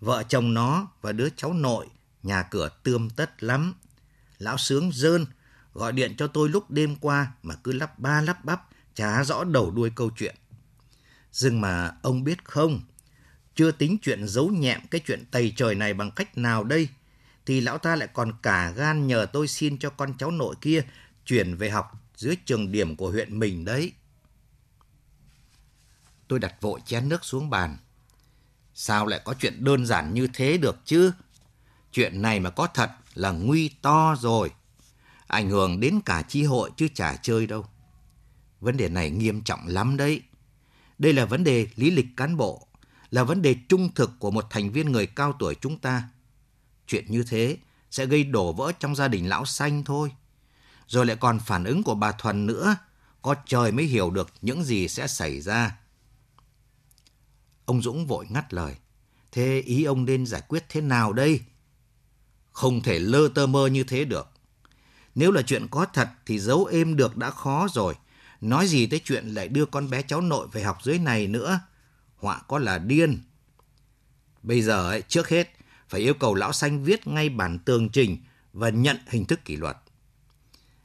Vợ 0.00 0.22
chồng 0.22 0.54
nó 0.54 0.86
và 1.00 1.12
đứa 1.12 1.28
cháu 1.36 1.52
nội 1.52 1.88
nhà 2.22 2.42
cửa 2.42 2.68
tươm 2.82 3.10
tất 3.10 3.42
lắm. 3.42 3.74
Lão 4.38 4.58
sướng 4.58 4.90
dơn, 4.94 5.26
gọi 5.74 5.92
điện 5.92 6.14
cho 6.18 6.26
tôi 6.26 6.48
lúc 6.48 6.70
đêm 6.70 6.96
qua 6.96 7.32
mà 7.42 7.54
cứ 7.54 7.72
lắp 7.72 7.98
ba 7.98 8.20
lắp 8.20 8.44
bắp, 8.44 8.62
chả 8.94 9.24
rõ 9.24 9.44
đầu 9.44 9.70
đuôi 9.70 9.90
câu 9.94 10.10
chuyện. 10.16 10.34
Nhưng 11.42 11.60
mà 11.60 11.90
ông 12.02 12.24
biết 12.24 12.44
không, 12.44 12.80
chưa 13.54 13.70
tính 13.70 13.98
chuyện 14.02 14.28
giấu 14.28 14.48
nhẹm 14.48 14.80
cái 14.90 15.00
chuyện 15.06 15.24
tày 15.30 15.52
trời 15.56 15.74
này 15.74 15.94
bằng 15.94 16.10
cách 16.10 16.38
nào 16.38 16.64
đây, 16.64 16.88
thì 17.46 17.60
lão 17.60 17.78
ta 17.78 17.96
lại 17.96 18.08
còn 18.14 18.32
cả 18.42 18.70
gan 18.76 19.06
nhờ 19.06 19.26
tôi 19.32 19.48
xin 19.48 19.78
cho 19.78 19.90
con 19.90 20.14
cháu 20.18 20.30
nội 20.30 20.54
kia 20.60 20.82
chuyển 21.26 21.56
về 21.56 21.70
học 21.70 21.92
dưới 22.16 22.36
trường 22.44 22.72
điểm 22.72 22.96
của 22.96 23.10
huyện 23.10 23.38
mình 23.38 23.64
đấy. 23.64 23.92
Tôi 26.28 26.38
đặt 26.38 26.60
vội 26.60 26.80
chén 26.86 27.08
nước 27.08 27.24
xuống 27.24 27.50
bàn. 27.50 27.76
Sao 28.74 29.06
lại 29.06 29.20
có 29.24 29.34
chuyện 29.38 29.64
đơn 29.64 29.86
giản 29.86 30.14
như 30.14 30.28
thế 30.34 30.56
được 30.56 30.78
chứ? 30.84 31.12
Chuyện 31.92 32.22
này 32.22 32.40
mà 32.40 32.50
có 32.50 32.66
thật 32.66 32.90
là 33.14 33.30
nguy 33.30 33.68
to 33.68 34.16
rồi. 34.20 34.50
Ảnh 35.26 35.50
hưởng 35.50 35.80
đến 35.80 36.00
cả 36.06 36.22
chi 36.22 36.44
hội 36.44 36.70
chứ 36.76 36.88
chả 36.94 37.16
chơi 37.16 37.46
đâu. 37.46 37.66
Vấn 38.60 38.76
đề 38.76 38.88
này 38.88 39.10
nghiêm 39.10 39.42
trọng 39.42 39.66
lắm 39.66 39.96
đấy. 39.96 40.22
Đây 40.98 41.12
là 41.12 41.24
vấn 41.24 41.44
đề 41.44 41.68
lý 41.76 41.90
lịch 41.90 42.06
cán 42.16 42.36
bộ, 42.36 42.66
là 43.10 43.24
vấn 43.24 43.42
đề 43.42 43.56
trung 43.68 43.94
thực 43.94 44.10
của 44.18 44.30
một 44.30 44.46
thành 44.50 44.70
viên 44.70 44.92
người 44.92 45.06
cao 45.06 45.32
tuổi 45.38 45.54
chúng 45.60 45.78
ta. 45.78 46.08
Chuyện 46.86 47.04
như 47.08 47.24
thế 47.28 47.56
sẽ 47.90 48.06
gây 48.06 48.24
đổ 48.24 48.52
vỡ 48.52 48.72
trong 48.78 48.94
gia 48.94 49.08
đình 49.08 49.28
lão 49.28 49.44
xanh 49.44 49.84
thôi. 49.84 50.12
Rồi 50.86 51.06
lại 51.06 51.16
còn 51.16 51.38
phản 51.38 51.64
ứng 51.64 51.82
của 51.82 51.94
bà 51.94 52.12
Thuần 52.12 52.46
nữa, 52.46 52.76
có 53.22 53.34
trời 53.46 53.72
mới 53.72 53.84
hiểu 53.84 54.10
được 54.10 54.32
những 54.42 54.64
gì 54.64 54.88
sẽ 54.88 55.06
xảy 55.06 55.40
ra. 55.40 55.78
Ông 57.64 57.82
Dũng 57.82 58.06
vội 58.06 58.26
ngắt 58.30 58.54
lời. 58.54 58.76
Thế 59.32 59.60
ý 59.66 59.84
ông 59.84 60.04
nên 60.04 60.26
giải 60.26 60.42
quyết 60.48 60.64
thế 60.68 60.80
nào 60.80 61.12
đây? 61.12 61.40
Không 62.52 62.82
thể 62.82 62.98
lơ 62.98 63.28
tơ 63.34 63.46
mơ 63.46 63.66
như 63.66 63.84
thế 63.84 64.04
được. 64.04 64.28
Nếu 65.14 65.32
là 65.32 65.42
chuyện 65.42 65.66
có 65.70 65.86
thật 65.92 66.08
thì 66.26 66.38
giấu 66.38 66.64
êm 66.64 66.96
được 66.96 67.16
đã 67.16 67.30
khó 67.30 67.68
rồi. 67.74 67.94
Nói 68.40 68.66
gì 68.66 68.86
tới 68.86 69.00
chuyện 69.04 69.28
lại 69.28 69.48
đưa 69.48 69.66
con 69.66 69.90
bé 69.90 70.02
cháu 70.02 70.20
nội 70.20 70.48
về 70.52 70.62
học 70.62 70.78
dưới 70.82 70.98
này 70.98 71.26
nữa. 71.26 71.60
Họa 72.16 72.40
có 72.48 72.58
là 72.58 72.78
điên. 72.78 73.22
Bây 74.42 74.62
giờ 74.62 74.90
ấy, 74.90 75.02
trước 75.08 75.28
hết 75.28 75.56
phải 75.88 76.00
yêu 76.00 76.14
cầu 76.14 76.34
lão 76.34 76.52
xanh 76.52 76.84
viết 76.84 77.06
ngay 77.06 77.28
bản 77.28 77.58
tường 77.58 77.88
trình 77.88 78.18
và 78.52 78.68
nhận 78.68 78.96
hình 79.08 79.24
thức 79.24 79.44
kỷ 79.44 79.56
luật. 79.56 79.76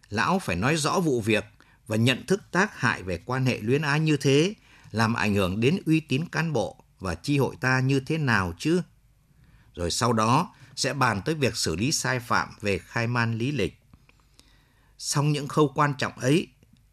Lão 0.10 0.40
phải 0.40 0.56
nói 0.56 0.76
rõ 0.76 1.00
vụ 1.00 1.22
việc 1.22 1.46
và 1.88 1.96
nhận 1.96 2.26
thức 2.26 2.42
tác 2.52 2.80
hại 2.80 3.04
về 3.04 3.22
quan 3.26 3.46
hệ 3.46 3.60
luyến 3.60 3.82
ái 3.82 4.00
như 4.00 4.18
thế 4.18 4.54
làm 4.92 5.14
ảnh 5.14 5.36
hưởng 5.36 5.60
đến 5.60 5.80
uy 5.86 6.00
tín 6.00 6.26
cán 6.26 6.54
bộ 6.54 6.84
và 7.00 7.16
chi 7.16 7.38
hội 7.38 7.56
ta 7.62 7.80
như 7.80 8.00
thế 8.00 8.18
nào 8.18 8.54
chứ? 8.58 8.82
Rồi 9.76 9.92
sau 9.92 10.14
đó 10.14 10.54
sẽ 10.78 10.94
bàn 10.94 11.22
tới 11.26 11.36
việc 11.36 11.58
xử 11.58 11.76
lý 11.76 11.92
sai 11.92 12.20
phạm 12.20 12.50
về 12.62 12.78
khai 12.78 13.08
man 13.08 13.38
lý 13.38 13.52
lịch. 13.52 13.80
Xong 14.98 15.32
những 15.32 15.48
khâu 15.48 15.72
quan 15.76 15.94
trọng 15.98 16.20
ấy, 16.20 16.48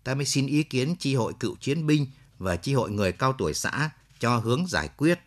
ta 0.05 0.15
mới 0.15 0.25
xin 0.25 0.47
ý 0.47 0.63
kiến 0.63 0.97
chi 0.99 1.15
hội 1.15 1.33
cựu 1.41 1.57
chiến 1.57 1.87
binh 1.87 2.07
và 2.39 2.57
chi 2.57 2.75
hội 2.75 2.91
người 2.91 3.13
cao 3.13 3.33
tuổi 3.33 3.55
xã 3.55 3.91
cho 4.19 4.37
hướng 4.37 4.67
giải 4.67 4.89
quyết. 4.89 5.21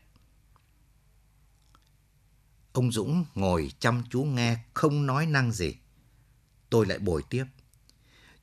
Ông 2.74 2.92
Dũng 2.92 3.26
ngồi 3.36 3.72
chăm 3.80 4.04
chú 4.10 4.24
nghe 4.24 4.58
không 4.74 5.06
nói 5.06 5.26
năng 5.26 5.52
gì. 5.52 5.76
tôi 6.70 6.86
lại 6.86 7.00
bồi 7.00 7.24
tiếp. 7.30 7.46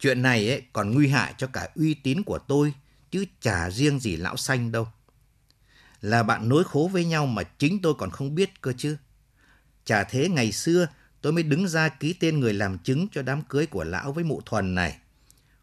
Chuyện 0.00 0.22
này 0.22 0.48
ấy 0.48 0.62
còn 0.72 0.94
nguy 0.94 1.08
hại 1.08 1.34
cho 1.38 1.46
cả 1.46 1.68
uy 1.74 1.94
tín 1.94 2.22
của 2.22 2.38
tôi, 2.38 2.74
chứ 3.10 3.24
chả 3.40 3.70
riêng 3.70 4.00
gì 4.00 4.16
lão 4.16 4.36
xanh 4.36 4.72
đâu. 4.72 4.88
Là 6.00 6.22
bạn 6.22 6.48
nối 6.48 6.64
khố 6.64 6.88
với 6.92 7.04
nhau 7.04 7.26
mà 7.26 7.42
chính 7.42 7.82
tôi 7.82 7.94
còn 7.98 8.10
không 8.10 8.34
biết 8.34 8.60
cơ 8.60 8.72
chứ. 8.78 8.96
Chả 9.84 10.04
thế 10.04 10.28
ngày 10.28 10.52
xưa 10.52 10.86
tôi 11.20 11.32
mới 11.32 11.42
đứng 11.42 11.68
ra 11.68 11.88
ký 11.88 12.12
tên 12.12 12.40
người 12.40 12.54
làm 12.54 12.78
chứng 12.78 13.08
cho 13.12 13.22
đám 13.22 13.42
cưới 13.42 13.66
của 13.66 13.84
lão 13.84 14.12
với 14.12 14.24
mụ 14.24 14.40
thuần 14.40 14.74
này. 14.74 14.98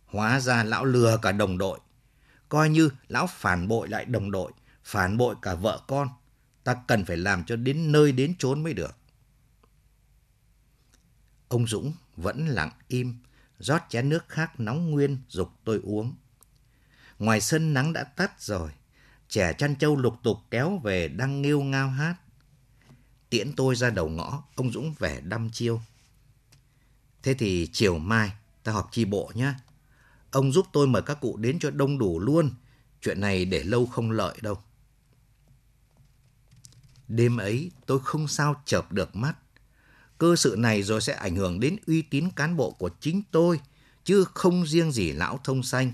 Hóa 0.06 0.40
ra 0.40 0.63
lão 0.63 0.86
lừa 0.86 1.18
cả 1.22 1.32
đồng 1.32 1.58
đội. 1.58 1.80
Coi 2.50 2.70
như 2.70 2.90
lão 3.08 3.28
phản 3.28 3.68
bội 3.68 3.88
lại 3.88 4.06
đồng 4.06 4.32
đội, 4.32 4.51
phản 4.84 5.18
bội 5.18 5.36
cả 5.42 5.56
vợ 5.56 5.82
con. 5.88 6.10
Ta 6.63 6.75
cần 6.88 7.06
phải 7.06 7.18
làm 7.18 7.44
cho 7.44 7.56
đến 7.56 7.92
nơi 7.92 8.12
đến 8.12 8.36
chốn 8.40 8.63
mới 8.63 8.74
được. 8.74 8.98
Ông 11.48 11.68
Dũng 11.68 11.94
vẫn 12.16 12.48
lặng 12.48 12.72
im, 12.88 13.18
rót 13.60 13.82
chén 13.90 14.10
nước 14.10 14.30
khác 14.30 14.60
nóng 14.60 14.92
nguyên 14.92 15.18
dục 15.28 15.50
tôi 15.63 15.80
uống. 15.84 16.16
Ngoài 17.20 17.42
sân 17.42 17.74
nắng 17.74 17.94
đã 17.94 18.04
tắt 18.04 18.42
rồi, 18.42 18.72
trẻ 19.30 19.54
chăn 19.54 19.75
trâu 19.75 19.96
lục 19.96 20.16
tục 20.24 20.38
kéo 20.51 20.78
về 20.78 21.08
đang 21.08 21.42
nghêu 21.42 21.62
ngao 21.62 21.90
hát. 21.90 22.16
Tiễn 23.31 23.53
tôi 23.55 23.75
ra 23.75 23.89
đầu 23.89 24.09
ngõ, 24.09 24.43
ông 24.55 24.71
Dũng 24.71 24.93
vẻ 25.00 25.21
đăm 25.21 25.50
chiêu. 25.50 25.81
Thế 27.23 27.33
thì 27.33 27.69
chiều 27.73 27.97
mai 27.97 28.31
ta 28.63 28.71
họp 28.71 28.89
chi 28.91 29.05
bộ 29.05 29.31
nhé. 29.35 29.53
Ông 30.31 30.51
giúp 30.51 30.65
tôi 30.73 30.88
mời 30.88 31.01
các 31.01 31.21
cụ 31.21 31.38
đến 31.38 31.59
cho 31.59 31.71
đông 31.71 31.97
đủ 31.97 32.19
luôn. 32.19 32.51
Chuyện 33.01 33.21
này 33.21 33.45
để 33.45 33.63
lâu 33.63 33.85
không 33.85 34.11
lợi 34.11 34.38
đâu. 34.41 34.57
Đêm 37.07 37.38
ấy 37.38 37.71
tôi 37.85 38.00
không 38.03 38.27
sao 38.27 38.61
chợp 38.65 38.91
được 38.91 39.15
mắt. 39.15 39.33
Cơ 40.17 40.35
sự 40.35 40.55
này 40.57 40.83
rồi 40.83 41.01
sẽ 41.01 41.13
ảnh 41.13 41.35
hưởng 41.35 41.59
đến 41.59 41.77
uy 41.88 42.01
tín 42.01 42.29
cán 42.35 42.57
bộ 42.57 42.71
của 42.71 42.89
chính 43.00 43.21
tôi, 43.31 43.59
chứ 44.03 44.25
không 44.33 44.65
riêng 44.65 44.91
gì 44.91 45.11
lão 45.11 45.39
thông 45.43 45.63
xanh. 45.63 45.93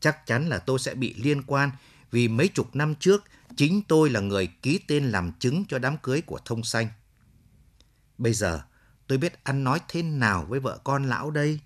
Chắc 0.00 0.26
chắn 0.26 0.48
là 0.48 0.58
tôi 0.58 0.78
sẽ 0.78 0.94
bị 0.94 1.14
liên 1.14 1.42
quan 1.42 1.70
vì 2.10 2.28
mấy 2.28 2.48
chục 2.48 2.76
năm 2.76 2.94
trước 2.94 3.24
chính 3.56 3.82
tôi 3.88 4.10
là 4.10 4.20
người 4.20 4.46
ký 4.46 4.78
tên 4.78 5.10
làm 5.10 5.32
chứng 5.32 5.64
cho 5.68 5.78
đám 5.78 5.96
cưới 5.96 6.20
của 6.20 6.38
thông 6.44 6.64
xanh. 6.64 6.88
Bây 8.18 8.32
giờ 8.34 8.60
tôi 9.06 9.18
biết 9.18 9.44
ăn 9.44 9.64
nói 9.64 9.80
thế 9.88 10.02
nào 10.02 10.46
với 10.48 10.60
vợ 10.60 10.78
con 10.84 11.04
lão 11.08 11.30
đây. 11.30 11.60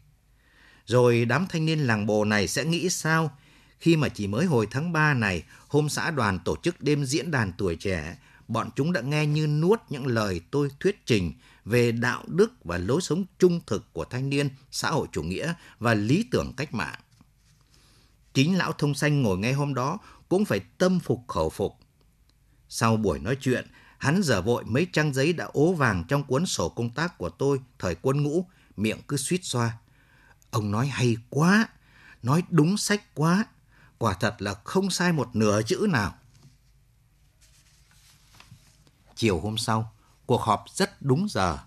Rồi 0.87 1.25
đám 1.25 1.47
thanh 1.49 1.67
niên 1.67 1.79
làng 1.79 2.07
bồ 2.07 2.25
này 2.25 2.49
sẽ 2.49 2.65
nghĩ 2.65 2.91
sao 2.91 3.37
khi 3.79 3.97
mà 3.97 4.09
chỉ 4.09 4.27
mới 4.27 4.47
hồi 4.47 4.69
tháng 4.71 4.93
3 4.93 5.15
này, 5.15 5.43
hôm 5.69 5.89
xã 5.89 6.11
đoàn 6.11 6.39
tổ 6.45 6.57
chức 6.63 6.83
đêm 6.83 7.05
diễn 7.05 7.31
đàn 7.31 7.53
tuổi 7.59 7.77
trẻ, 7.77 8.19
bọn 8.49 8.71
chúng 8.77 8.93
đã 8.93 9.01
nghe 9.01 9.27
như 9.27 9.47
nuốt 9.47 9.81
những 9.91 10.07
lời 10.07 10.41
tôi 10.51 10.69
thuyết 10.81 11.07
trình 11.07 11.33
về 11.65 11.93
đạo 11.93 12.25
đức 12.27 12.65
và 12.65 12.79
lối 12.79 13.01
sống 13.01 13.25
trung 13.39 13.61
thực 13.67 13.93
của 13.93 14.05
thanh 14.05 14.31
niên 14.31 14.49
xã 14.71 14.91
hội 14.91 15.07
chủ 15.13 15.23
nghĩa 15.23 15.55
và 15.79 15.95
lý 15.95 16.25
tưởng 16.31 16.53
cách 16.57 16.75
mạng. 16.75 17.01
Chính 18.35 18.59
lão 18.59 18.73
thông 18.73 18.95
xanh 18.95 19.23
ngồi 19.23 19.39
ngay 19.39 19.53
hôm 19.53 19.75
đó 19.75 19.99
cũng 20.35 20.45
phải 20.45 20.61
tâm 20.79 21.01
phục 21.01 21.25
khẩu 21.29 21.51
phục. 21.51 21.77
Sau 22.69 22.97
buổi 22.97 23.19
nói 23.19 23.37
chuyện, 23.41 23.69
hắn 23.99 24.23
dở 24.23 24.43
vội 24.43 24.65
mấy 24.65 24.87
trang 24.93 25.15
giấy 25.15 25.33
đã 25.33 25.45
ố 25.45 25.73
vàng 25.73 26.05
trong 26.09 26.25
cuốn 26.25 26.47
sổ 26.47 26.69
công 26.69 26.91
tác 26.91 27.19
của 27.19 27.29
tôi 27.29 27.61
thời 27.79 27.95
quân 27.95 28.23
ngũ, 28.23 28.47
miệng 28.77 29.01
cứ 29.09 29.17
suýt 29.17 29.45
xoa. 29.45 29.79
Ông 30.51 30.71
nói 30.71 30.87
hay 30.87 31.17
quá, 31.31 31.69
nói 32.23 32.43
đúng 32.51 32.77
sách 32.77 33.15
quá, 33.15 33.45
quả 33.99 34.15
thật 34.15 34.37
là 34.39 34.55
không 34.55 34.91
sai 34.91 35.13
một 35.13 35.37
nửa 35.37 35.63
chữ 35.63 35.87
nào. 35.91 36.15
Chiều 39.15 39.41
hôm 39.41 39.59
sau, 39.59 39.93
cuộc 40.27 40.43
họp 40.43 40.65
rất 40.75 41.03
đúng 41.03 41.27
giờ, 41.31 41.59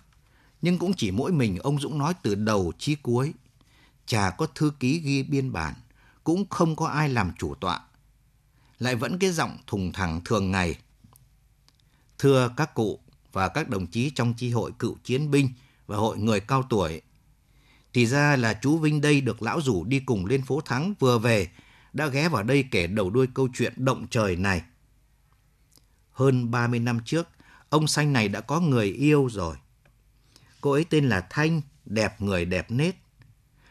nhưng 0.61 0.77
cũng 0.77 0.93
chỉ 0.93 1.11
mỗi 1.11 1.31
mình 1.31 1.57
ông 1.57 1.79
Dũng 1.79 1.97
nói 1.97 2.13
từ 2.21 2.35
đầu 2.35 2.73
chí 2.77 2.95
cuối. 2.95 3.33
Chả 4.05 4.29
có 4.29 4.47
thư 4.55 4.71
ký 4.79 4.99
ghi 4.99 5.23
biên 5.23 5.51
bản, 5.51 5.73
cũng 6.23 6.49
không 6.49 6.75
có 6.75 6.87
ai 6.87 7.09
làm 7.09 7.31
chủ 7.37 7.55
tọa. 7.55 7.81
Lại 8.79 8.95
vẫn 8.95 9.19
cái 9.19 9.31
giọng 9.31 9.57
thùng 9.67 9.91
thẳng 9.93 10.21
thường 10.25 10.51
ngày. 10.51 10.75
Thưa 12.17 12.53
các 12.57 12.73
cụ 12.73 12.99
và 13.33 13.47
các 13.47 13.69
đồng 13.69 13.87
chí 13.87 14.09
trong 14.09 14.33
chi 14.33 14.51
hội 14.51 14.71
cựu 14.79 14.97
chiến 15.03 15.31
binh 15.31 15.49
và 15.87 15.97
hội 15.97 16.17
người 16.17 16.39
cao 16.39 16.63
tuổi, 16.69 17.01
thì 17.93 18.05
ra 18.05 18.35
là 18.35 18.59
chú 18.61 18.77
Vinh 18.77 19.01
đây 19.01 19.21
được 19.21 19.41
lão 19.41 19.61
rủ 19.61 19.83
đi 19.83 19.99
cùng 19.99 20.25
lên 20.25 20.45
phố 20.45 20.61
Thắng 20.61 20.93
vừa 20.99 21.19
về, 21.19 21.49
đã 21.93 22.07
ghé 22.07 22.29
vào 22.29 22.43
đây 22.43 22.65
kể 22.71 22.87
đầu 22.87 23.09
đuôi 23.09 23.27
câu 23.33 23.47
chuyện 23.53 23.73
động 23.77 24.07
trời 24.09 24.35
này. 24.35 24.61
Hơn 26.11 26.51
30 26.51 26.79
năm 26.79 26.99
trước, 27.05 27.27
ông 27.69 27.87
xanh 27.87 28.13
này 28.13 28.29
đã 28.29 28.41
có 28.41 28.59
người 28.59 28.85
yêu 28.87 29.29
rồi. 29.31 29.55
Cô 30.61 30.71
ấy 30.71 30.83
tên 30.83 31.09
là 31.09 31.27
Thanh, 31.29 31.61
đẹp 31.85 32.21
người 32.21 32.45
đẹp 32.45 32.71
nết. 32.71 32.95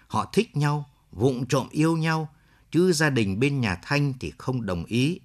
Họ 0.06 0.30
thích 0.32 0.56
nhau, 0.56 0.84
vụng 1.12 1.46
trộm 1.46 1.68
yêu 1.70 1.96
nhau, 1.96 2.34
chứ 2.70 2.92
gia 2.92 3.11
đình 3.11 3.40
bên 3.40 3.61
nhà 3.61 3.78
Thanh 3.82 4.14
thì 4.20 4.32
không 4.38 4.66
đồng 4.66 4.85
ý. 4.85 5.20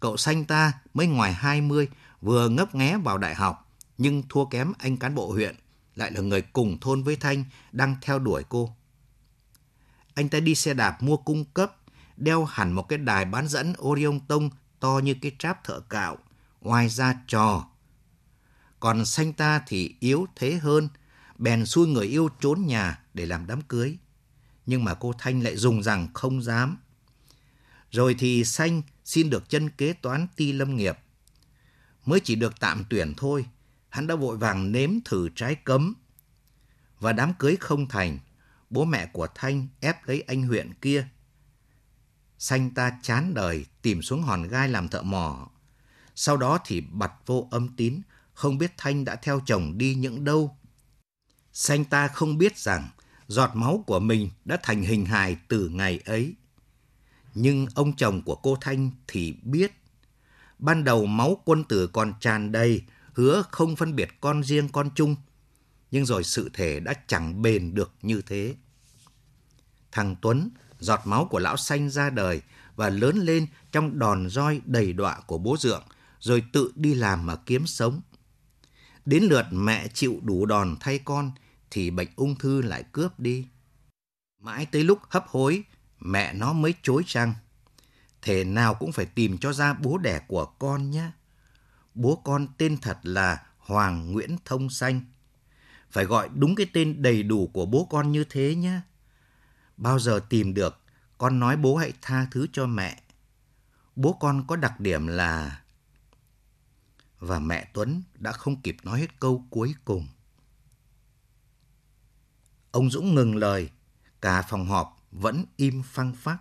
Cậu 0.00 0.16
xanh 0.16 0.44
ta 0.44 0.72
mới 0.94 1.06
ngoài 1.06 1.32
20, 1.32 1.88
vừa 2.20 2.48
ngấp 2.48 2.74
nghé 2.74 2.96
vào 2.96 3.18
đại 3.18 3.34
học, 3.34 3.70
nhưng 3.98 4.22
thua 4.28 4.44
kém 4.44 4.72
anh 4.78 4.96
cán 4.96 5.14
bộ 5.14 5.32
huyện, 5.32 5.56
lại 5.94 6.10
là 6.10 6.20
người 6.20 6.42
cùng 6.42 6.80
thôn 6.80 7.02
với 7.02 7.16
Thanh, 7.16 7.44
đang 7.72 7.96
theo 8.02 8.18
đuổi 8.18 8.42
cô. 8.48 8.76
Anh 10.14 10.28
ta 10.28 10.40
đi 10.40 10.54
xe 10.54 10.74
đạp 10.74 11.02
mua 11.02 11.16
cung 11.16 11.44
cấp, 11.44 11.76
đeo 12.16 12.44
hẳn 12.44 12.72
một 12.72 12.82
cái 12.82 12.98
đài 12.98 13.24
bán 13.24 13.48
dẫn 13.48 13.74
Orion 13.82 14.20
Tông 14.20 14.50
to 14.80 15.00
như 15.04 15.14
cái 15.14 15.32
tráp 15.38 15.64
thợ 15.64 15.80
cạo, 15.80 16.18
ngoài 16.60 16.88
ra 16.88 17.14
trò. 17.26 17.66
Còn 18.80 19.04
xanh 19.04 19.32
ta 19.32 19.62
thì 19.66 19.94
yếu 20.00 20.26
thế 20.36 20.54
hơn, 20.54 20.88
bèn 21.38 21.66
xui 21.66 21.88
người 21.88 22.06
yêu 22.06 22.28
trốn 22.40 22.66
nhà 22.66 23.00
để 23.14 23.26
làm 23.26 23.46
đám 23.46 23.62
cưới. 23.62 23.98
Nhưng 24.66 24.84
mà 24.84 24.94
cô 24.94 25.12
Thanh 25.18 25.42
lại 25.42 25.56
dùng 25.56 25.82
rằng 25.82 26.08
không 26.14 26.42
dám. 26.42 26.78
Rồi 27.90 28.16
thì 28.18 28.44
xanh 28.44 28.82
xin 29.04 29.30
được 29.30 29.48
chân 29.48 29.70
kế 29.70 29.92
toán 29.92 30.26
ti 30.36 30.52
lâm 30.52 30.76
nghiệp. 30.76 30.98
Mới 32.06 32.20
chỉ 32.20 32.34
được 32.34 32.60
tạm 32.60 32.84
tuyển 32.90 33.14
thôi, 33.16 33.46
hắn 33.88 34.06
đã 34.06 34.14
vội 34.14 34.36
vàng 34.36 34.72
nếm 34.72 34.90
thử 35.04 35.28
trái 35.34 35.54
cấm. 35.54 35.94
Và 37.00 37.12
đám 37.12 37.34
cưới 37.34 37.56
không 37.60 37.88
thành, 37.88 38.18
bố 38.70 38.84
mẹ 38.84 39.06
của 39.06 39.28
Thanh 39.34 39.68
ép 39.80 40.08
lấy 40.08 40.20
anh 40.20 40.42
huyện 40.42 40.74
kia. 40.74 41.08
Xanh 42.38 42.70
ta 42.70 42.98
chán 43.02 43.34
đời 43.34 43.66
tìm 43.82 44.02
xuống 44.02 44.22
hòn 44.22 44.48
gai 44.48 44.68
làm 44.68 44.88
thợ 44.88 45.02
mỏ. 45.02 45.48
Sau 46.14 46.36
đó 46.36 46.58
thì 46.64 46.80
bật 46.80 47.12
vô 47.26 47.48
âm 47.50 47.76
tín, 47.76 48.00
không 48.32 48.58
biết 48.58 48.72
Thanh 48.76 49.04
đã 49.04 49.16
theo 49.16 49.40
chồng 49.46 49.78
đi 49.78 49.94
những 49.94 50.24
đâu. 50.24 50.56
Xanh 51.52 51.84
ta 51.84 52.08
không 52.08 52.38
biết 52.38 52.58
rằng 52.58 52.88
giọt 53.30 53.50
máu 53.54 53.84
của 53.86 54.00
mình 54.00 54.30
đã 54.44 54.58
thành 54.62 54.82
hình 54.82 55.06
hài 55.06 55.36
từ 55.48 55.68
ngày 55.68 56.00
ấy. 56.04 56.34
Nhưng 57.34 57.66
ông 57.74 57.96
chồng 57.96 58.22
của 58.22 58.34
cô 58.34 58.56
Thanh 58.60 58.90
thì 59.08 59.34
biết. 59.42 59.72
Ban 60.58 60.84
đầu 60.84 61.06
máu 61.06 61.42
quân 61.44 61.64
tử 61.64 61.86
còn 61.86 62.12
tràn 62.20 62.52
đầy, 62.52 62.82
hứa 63.14 63.42
không 63.50 63.76
phân 63.76 63.96
biệt 63.96 64.08
con 64.20 64.44
riêng 64.44 64.68
con 64.68 64.90
chung. 64.94 65.16
Nhưng 65.90 66.06
rồi 66.06 66.24
sự 66.24 66.50
thể 66.54 66.80
đã 66.80 66.94
chẳng 67.06 67.42
bền 67.42 67.74
được 67.74 67.92
như 68.02 68.22
thế. 68.26 68.54
Thằng 69.92 70.16
Tuấn, 70.22 70.50
giọt 70.78 71.00
máu 71.04 71.24
của 71.24 71.38
lão 71.38 71.56
xanh 71.56 71.90
ra 71.90 72.10
đời 72.10 72.42
và 72.76 72.88
lớn 72.88 73.16
lên 73.16 73.46
trong 73.72 73.98
đòn 73.98 74.28
roi 74.30 74.60
đầy 74.64 74.92
đọa 74.92 75.20
của 75.20 75.38
bố 75.38 75.56
dượng, 75.56 75.82
rồi 76.20 76.42
tự 76.52 76.72
đi 76.74 76.94
làm 76.94 77.26
mà 77.26 77.36
kiếm 77.36 77.66
sống. 77.66 78.00
Đến 79.04 79.22
lượt 79.22 79.46
mẹ 79.50 79.88
chịu 79.88 80.20
đủ 80.22 80.46
đòn 80.46 80.76
thay 80.80 80.98
con 80.98 81.32
thì 81.70 81.90
bệnh 81.90 82.08
ung 82.16 82.36
thư 82.36 82.62
lại 82.62 82.84
cướp 82.92 83.20
đi. 83.20 83.46
Mãi 84.38 84.66
tới 84.66 84.84
lúc 84.84 84.98
hấp 85.08 85.26
hối, 85.28 85.64
mẹ 85.98 86.32
nó 86.32 86.52
mới 86.52 86.74
chối 86.82 87.02
chăng. 87.06 87.34
Thể 88.22 88.44
nào 88.44 88.74
cũng 88.74 88.92
phải 88.92 89.06
tìm 89.06 89.38
cho 89.38 89.52
ra 89.52 89.74
bố 89.74 89.98
đẻ 89.98 90.20
của 90.28 90.46
con 90.46 90.90
nhé. 90.90 91.10
Bố 91.94 92.16
con 92.24 92.48
tên 92.58 92.76
thật 92.76 92.98
là 93.02 93.46
Hoàng 93.58 94.12
Nguyễn 94.12 94.36
Thông 94.44 94.70
Xanh. 94.70 95.00
Phải 95.90 96.04
gọi 96.04 96.28
đúng 96.34 96.54
cái 96.54 96.66
tên 96.72 97.02
đầy 97.02 97.22
đủ 97.22 97.50
của 97.52 97.66
bố 97.66 97.86
con 97.90 98.12
như 98.12 98.24
thế 98.24 98.54
nhé. 98.54 98.80
Bao 99.76 99.98
giờ 99.98 100.20
tìm 100.28 100.54
được, 100.54 100.80
con 101.18 101.38
nói 101.38 101.56
bố 101.56 101.76
hãy 101.76 101.92
tha 102.02 102.26
thứ 102.30 102.46
cho 102.52 102.66
mẹ. 102.66 103.02
Bố 103.96 104.12
con 104.12 104.44
có 104.46 104.56
đặc 104.56 104.80
điểm 104.80 105.06
là... 105.06 105.62
Và 107.18 107.38
mẹ 107.38 107.70
Tuấn 107.74 108.02
đã 108.14 108.32
không 108.32 108.60
kịp 108.60 108.76
nói 108.82 109.00
hết 109.00 109.20
câu 109.20 109.46
cuối 109.50 109.74
cùng. 109.84 110.08
Ông 112.72 112.90
Dũng 112.90 113.14
ngừng 113.14 113.36
lời, 113.36 113.70
cả 114.20 114.42
phòng 114.42 114.66
họp 114.66 115.06
vẫn 115.10 115.44
im 115.56 115.82
phăng 115.82 116.12
phắc. 116.14 116.38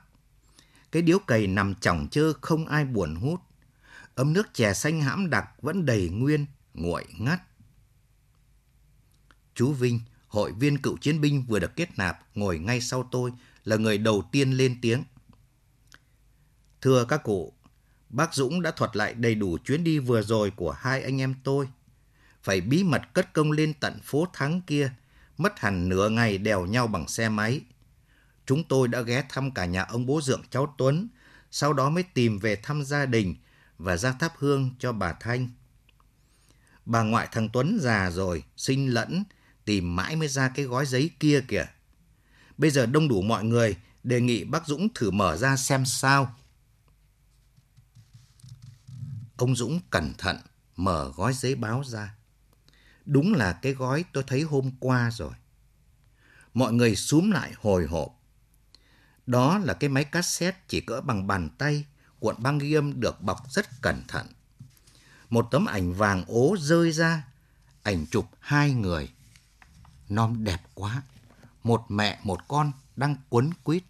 Cái 0.91 1.01
điếu 1.01 1.19
cày 1.19 1.47
nằm 1.47 1.75
chỏng 1.75 2.07
chơ 2.11 2.33
không 2.41 2.65
ai 2.65 2.85
buồn 2.85 3.15
hút. 3.15 3.39
Ấm 4.15 4.33
nước 4.33 4.53
chè 4.53 4.73
xanh 4.73 5.01
hãm 5.01 5.29
đặc 5.29 5.49
vẫn 5.61 5.85
đầy 5.85 6.09
nguyên, 6.09 6.45
nguội 6.73 7.05
ngắt. 7.19 7.41
Chú 9.55 9.73
Vinh, 9.73 9.99
hội 10.27 10.51
viên 10.51 10.77
cựu 10.77 10.97
chiến 10.97 11.21
binh 11.21 11.45
vừa 11.47 11.59
được 11.59 11.75
kết 11.75 11.97
nạp, 11.97 12.19
ngồi 12.35 12.59
ngay 12.59 12.81
sau 12.81 13.09
tôi, 13.11 13.31
là 13.65 13.75
người 13.75 13.97
đầu 13.97 14.23
tiên 14.31 14.51
lên 14.51 14.79
tiếng. 14.81 15.03
Thưa 16.81 17.05
các 17.05 17.23
cụ, 17.23 17.53
bác 18.09 18.33
Dũng 18.33 18.61
đã 18.61 18.71
thuật 18.71 18.95
lại 18.95 19.13
đầy 19.13 19.35
đủ 19.35 19.57
chuyến 19.65 19.83
đi 19.83 19.99
vừa 19.99 20.21
rồi 20.21 20.51
của 20.55 20.71
hai 20.71 21.03
anh 21.03 21.21
em 21.21 21.35
tôi. 21.43 21.67
Phải 22.43 22.61
bí 22.61 22.83
mật 22.83 23.01
cất 23.13 23.33
công 23.33 23.51
lên 23.51 23.73
tận 23.73 23.99
phố 24.03 24.27
Thắng 24.33 24.61
kia 24.61 24.93
mất 25.39 25.59
hẳn 25.59 25.89
nửa 25.89 26.09
ngày 26.09 26.37
đèo 26.37 26.65
nhau 26.65 26.87
bằng 26.87 27.07
xe 27.07 27.29
máy. 27.29 27.61
Chúng 28.45 28.63
tôi 28.63 28.87
đã 28.87 29.01
ghé 29.01 29.23
thăm 29.29 29.51
cả 29.51 29.65
nhà 29.65 29.83
ông 29.83 30.05
bố 30.05 30.21
dượng 30.21 30.43
cháu 30.49 30.75
Tuấn, 30.77 31.07
sau 31.51 31.73
đó 31.73 31.89
mới 31.89 32.03
tìm 32.03 32.39
về 32.39 32.55
thăm 32.55 32.83
gia 32.83 33.05
đình 33.05 33.35
và 33.77 33.97
ra 33.97 34.11
thắp 34.11 34.33
hương 34.37 34.75
cho 34.79 34.91
bà 34.91 35.13
Thanh. 35.13 35.49
Bà 36.85 37.03
ngoại 37.03 37.27
thằng 37.31 37.49
Tuấn 37.53 37.79
già 37.81 38.11
rồi, 38.11 38.43
sinh 38.57 38.93
lẫn, 38.93 39.23
tìm 39.65 39.95
mãi 39.95 40.15
mới 40.15 40.27
ra 40.27 40.49
cái 40.49 40.65
gói 40.65 40.85
giấy 40.85 41.11
kia 41.19 41.41
kìa. 41.47 41.65
Bây 42.57 42.71
giờ 42.71 42.85
đông 42.85 43.07
đủ 43.07 43.21
mọi 43.21 43.43
người, 43.43 43.77
đề 44.03 44.21
nghị 44.21 44.43
bác 44.43 44.67
Dũng 44.67 44.87
thử 44.95 45.11
mở 45.11 45.37
ra 45.37 45.57
xem 45.57 45.85
sao. 45.85 46.35
Ông 49.37 49.55
Dũng 49.55 49.79
cẩn 49.89 50.13
thận 50.17 50.37
mở 50.75 51.11
gói 51.15 51.33
giấy 51.33 51.55
báo 51.55 51.83
ra. 51.85 52.15
Đúng 53.11 53.33
là 53.33 53.53
cái 53.53 53.73
gói 53.73 54.05
tôi 54.13 54.23
thấy 54.27 54.41
hôm 54.41 54.71
qua 54.79 55.11
rồi. 55.11 55.31
Mọi 56.53 56.73
người 56.73 56.95
xúm 56.95 57.31
lại 57.31 57.53
hồi 57.61 57.85
hộp. 57.85 58.21
Đó 59.25 59.57
là 59.57 59.73
cái 59.73 59.89
máy 59.89 60.03
cassette 60.03 60.57
chỉ 60.67 60.81
cỡ 60.81 61.01
bằng 61.01 61.27
bàn 61.27 61.49
tay, 61.57 61.85
cuộn 62.19 62.35
băng 62.39 62.57
ghi 62.57 62.73
âm 62.73 62.99
được 62.99 63.21
bọc 63.21 63.51
rất 63.51 63.81
cẩn 63.81 64.03
thận. 64.07 64.27
Một 65.29 65.47
tấm 65.51 65.65
ảnh 65.65 65.93
vàng 65.93 66.23
ố 66.27 66.55
rơi 66.59 66.91
ra, 66.91 67.23
ảnh 67.83 68.05
chụp 68.11 68.25
hai 68.39 68.71
người. 68.71 69.09
Non 70.09 70.43
đẹp 70.43 70.61
quá, 70.73 71.01
một 71.63 71.85
mẹ 71.89 72.19
một 72.23 72.47
con 72.47 72.71
đang 72.95 73.15
quấn 73.29 73.49
quýt. 73.63 73.83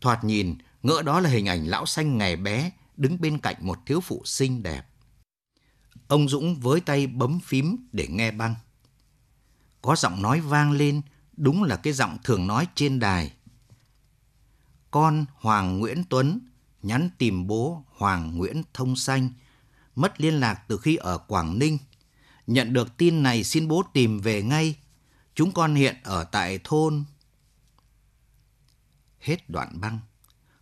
Thoạt 0.00 0.24
nhìn, 0.24 0.58
ngỡ 0.82 1.02
đó 1.02 1.20
là 1.20 1.30
hình 1.30 1.48
ảnh 1.48 1.66
lão 1.66 1.86
xanh 1.86 2.18
ngày 2.18 2.36
bé 2.36 2.70
đứng 2.96 3.20
bên 3.20 3.38
cạnh 3.38 3.56
một 3.60 3.78
thiếu 3.86 4.00
phụ 4.00 4.22
xinh 4.24 4.62
đẹp. 4.62 4.87
Ông 6.08 6.28
Dũng 6.28 6.60
với 6.60 6.80
tay 6.80 7.06
bấm 7.06 7.40
phím 7.40 7.76
để 7.92 8.08
nghe 8.08 8.30
băng. 8.30 8.54
Có 9.82 9.96
giọng 9.96 10.22
nói 10.22 10.40
vang 10.40 10.72
lên, 10.72 11.02
đúng 11.36 11.62
là 11.62 11.76
cái 11.76 11.92
giọng 11.92 12.18
thường 12.24 12.46
nói 12.46 12.66
trên 12.74 12.98
đài. 12.98 13.32
Con 14.90 15.24
Hoàng 15.34 15.78
Nguyễn 15.78 16.04
Tuấn 16.08 16.40
nhắn 16.82 17.10
tìm 17.18 17.46
bố 17.46 17.84
Hoàng 17.88 18.36
Nguyễn 18.36 18.62
Thông 18.74 18.96
Xanh, 18.96 19.30
mất 19.96 20.20
liên 20.20 20.34
lạc 20.34 20.62
từ 20.68 20.78
khi 20.78 20.96
ở 20.96 21.18
Quảng 21.18 21.58
Ninh. 21.58 21.78
Nhận 22.46 22.72
được 22.72 22.96
tin 22.96 23.22
này 23.22 23.44
xin 23.44 23.68
bố 23.68 23.82
tìm 23.92 24.20
về 24.20 24.42
ngay. 24.42 24.76
Chúng 25.34 25.52
con 25.52 25.74
hiện 25.74 25.96
ở 26.04 26.24
tại 26.24 26.58
thôn. 26.64 27.04
Hết 29.20 29.50
đoạn 29.50 29.80
băng, 29.80 30.00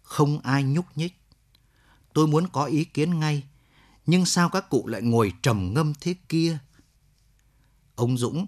không 0.02 0.38
ai 0.38 0.62
nhúc 0.62 0.86
nhích. 0.94 1.20
Tôi 2.12 2.26
muốn 2.26 2.48
có 2.52 2.64
ý 2.64 2.84
kiến 2.84 3.20
ngay, 3.20 3.42
nhưng 4.06 4.26
sao 4.26 4.48
các 4.48 4.70
cụ 4.70 4.86
lại 4.86 5.02
ngồi 5.02 5.32
trầm 5.42 5.74
ngâm 5.74 5.92
thế 6.00 6.14
kia? 6.28 6.58
Ông 7.94 8.18
Dũng 8.18 8.46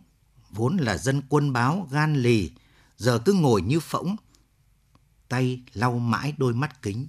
vốn 0.50 0.76
là 0.76 0.98
dân 0.98 1.22
quân 1.28 1.52
báo 1.52 1.88
gan 1.90 2.14
lì, 2.14 2.50
giờ 2.96 3.18
cứ 3.24 3.32
ngồi 3.32 3.62
như 3.62 3.80
phỗng, 3.80 4.16
tay 5.28 5.62
lau 5.72 5.98
mãi 5.98 6.34
đôi 6.36 6.54
mắt 6.54 6.82
kính. 6.82 7.06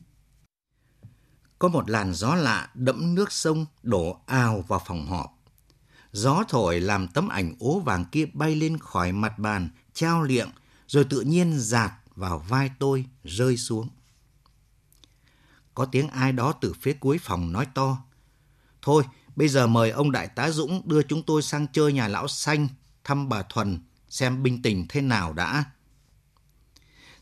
Có 1.60 1.68
một 1.68 1.90
làn 1.90 2.14
gió 2.14 2.36
lạ 2.36 2.70
đẫm 2.74 3.16
nước 3.16 3.32
sông 3.32 3.66
đổ 3.84 4.20
ào 4.26 4.64
vào 4.68 4.82
phòng 4.86 5.08
họp. 5.08 5.40
Gió 6.12 6.44
thổi 6.50 6.80
làm 6.80 7.08
tấm 7.08 7.28
ảnh 7.28 7.56
ố 7.60 7.80
vàng 7.80 8.06
kia 8.12 8.26
bay 8.34 8.56
lên 8.56 8.78
khỏi 8.78 9.12
mặt 9.12 9.40
bàn, 9.40 9.70
trao 9.94 10.24
liệng, 10.24 10.50
rồi 10.88 11.04
tự 11.04 11.22
nhiên 11.22 11.60
giạt 11.60 11.92
vào 12.16 12.40
vai 12.40 12.72
tôi, 12.80 13.06
rơi 13.24 13.58
xuống. 13.58 13.90
Có 15.74 15.86
tiếng 15.86 16.08
ai 16.08 16.32
đó 16.32 16.54
từ 16.62 16.74
phía 16.82 16.94
cuối 16.94 17.18
phòng 17.18 17.52
nói 17.52 17.66
to. 17.74 17.98
Thôi, 18.82 19.04
bây 19.36 19.48
giờ 19.48 19.68
mời 19.68 19.90
ông 19.90 20.12
Đại 20.12 20.28
tá 20.28 20.52
Dũng 20.52 20.82
đưa 20.86 21.02
chúng 21.02 21.24
tôi 21.24 21.42
sang 21.42 21.68
chơi 21.74 21.94
nhà 21.94 22.08
lão 22.08 22.28
xanh, 22.28 22.68
thăm 23.04 23.30
bà 23.30 23.44
Thuần, 23.44 23.80
xem 24.10 24.44
binh 24.44 24.62
tình 24.62 24.86
thế 24.90 25.02
nào 25.02 25.34
đã. 25.34 25.64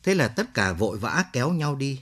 Thế 0.04 0.16
là 0.16 0.28
tất 0.28 0.54
cả 0.54 0.74
vội 0.74 0.98
vã 0.98 1.26
kéo 1.34 1.54
nhau 1.54 1.76
đi. 1.76 2.02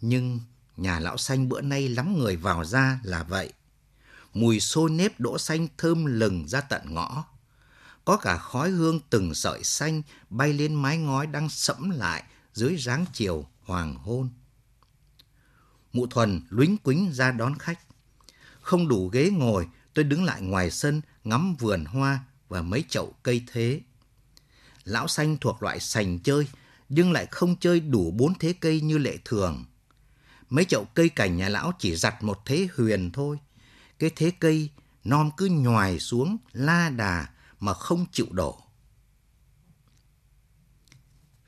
Nhưng 0.00 0.40
nhà 0.76 0.98
lão 0.98 1.16
xanh 1.16 1.48
bữa 1.48 1.60
nay 1.60 1.88
lắm 1.88 2.18
người 2.18 2.36
vào 2.36 2.64
ra 2.64 3.00
là 3.02 3.22
vậy. 3.22 3.52
Mùi 4.34 4.60
xôi 4.60 4.90
nếp 4.90 5.20
đỗ 5.20 5.38
xanh 5.38 5.68
thơm 5.78 6.04
lừng 6.04 6.48
ra 6.48 6.60
tận 6.60 6.94
ngõ. 6.94 7.24
Có 8.04 8.16
cả 8.16 8.38
khói 8.38 8.70
hương 8.70 9.00
từng 9.10 9.34
sợi 9.34 9.64
xanh 9.64 10.02
bay 10.30 10.52
lên 10.52 10.74
mái 10.74 10.98
ngói 10.98 11.26
đang 11.26 11.48
sẫm 11.48 11.90
lại 11.90 12.24
dưới 12.54 12.76
dáng 12.76 13.04
chiều 13.12 13.46
hoàng 13.62 13.94
hôn. 13.94 14.30
Mụ 15.92 16.06
Thuần 16.06 16.40
luính 16.50 16.76
quính 16.76 17.12
ra 17.12 17.32
đón 17.32 17.58
khách. 17.58 17.78
Không 18.72 18.88
đủ 18.88 19.08
ghế 19.08 19.30
ngồi, 19.30 19.68
tôi 19.94 20.04
đứng 20.04 20.24
lại 20.24 20.42
ngoài 20.42 20.70
sân 20.70 21.00
ngắm 21.24 21.56
vườn 21.58 21.84
hoa 21.84 22.24
và 22.48 22.62
mấy 22.62 22.84
chậu 22.88 23.14
cây 23.22 23.44
thế. 23.52 23.80
Lão 24.84 25.08
xanh 25.08 25.36
thuộc 25.40 25.62
loại 25.62 25.80
sành 25.80 26.18
chơi, 26.18 26.46
nhưng 26.88 27.12
lại 27.12 27.26
không 27.30 27.56
chơi 27.56 27.80
đủ 27.80 28.10
bốn 28.10 28.34
thế 28.38 28.52
cây 28.60 28.80
như 28.80 28.98
lệ 28.98 29.18
thường. 29.24 29.64
Mấy 30.50 30.64
chậu 30.64 30.84
cây 30.84 31.08
cảnh 31.08 31.36
nhà 31.36 31.48
lão 31.48 31.72
chỉ 31.78 31.96
giặt 31.96 32.22
một 32.22 32.42
thế 32.46 32.68
huyền 32.76 33.10
thôi. 33.12 33.38
Cái 33.98 34.10
thế 34.16 34.30
cây 34.40 34.70
non 35.04 35.30
cứ 35.36 35.46
nhòi 35.46 35.98
xuống 35.98 36.36
la 36.52 36.90
đà 36.90 37.26
mà 37.60 37.74
không 37.74 38.06
chịu 38.12 38.26
đổ. 38.30 38.62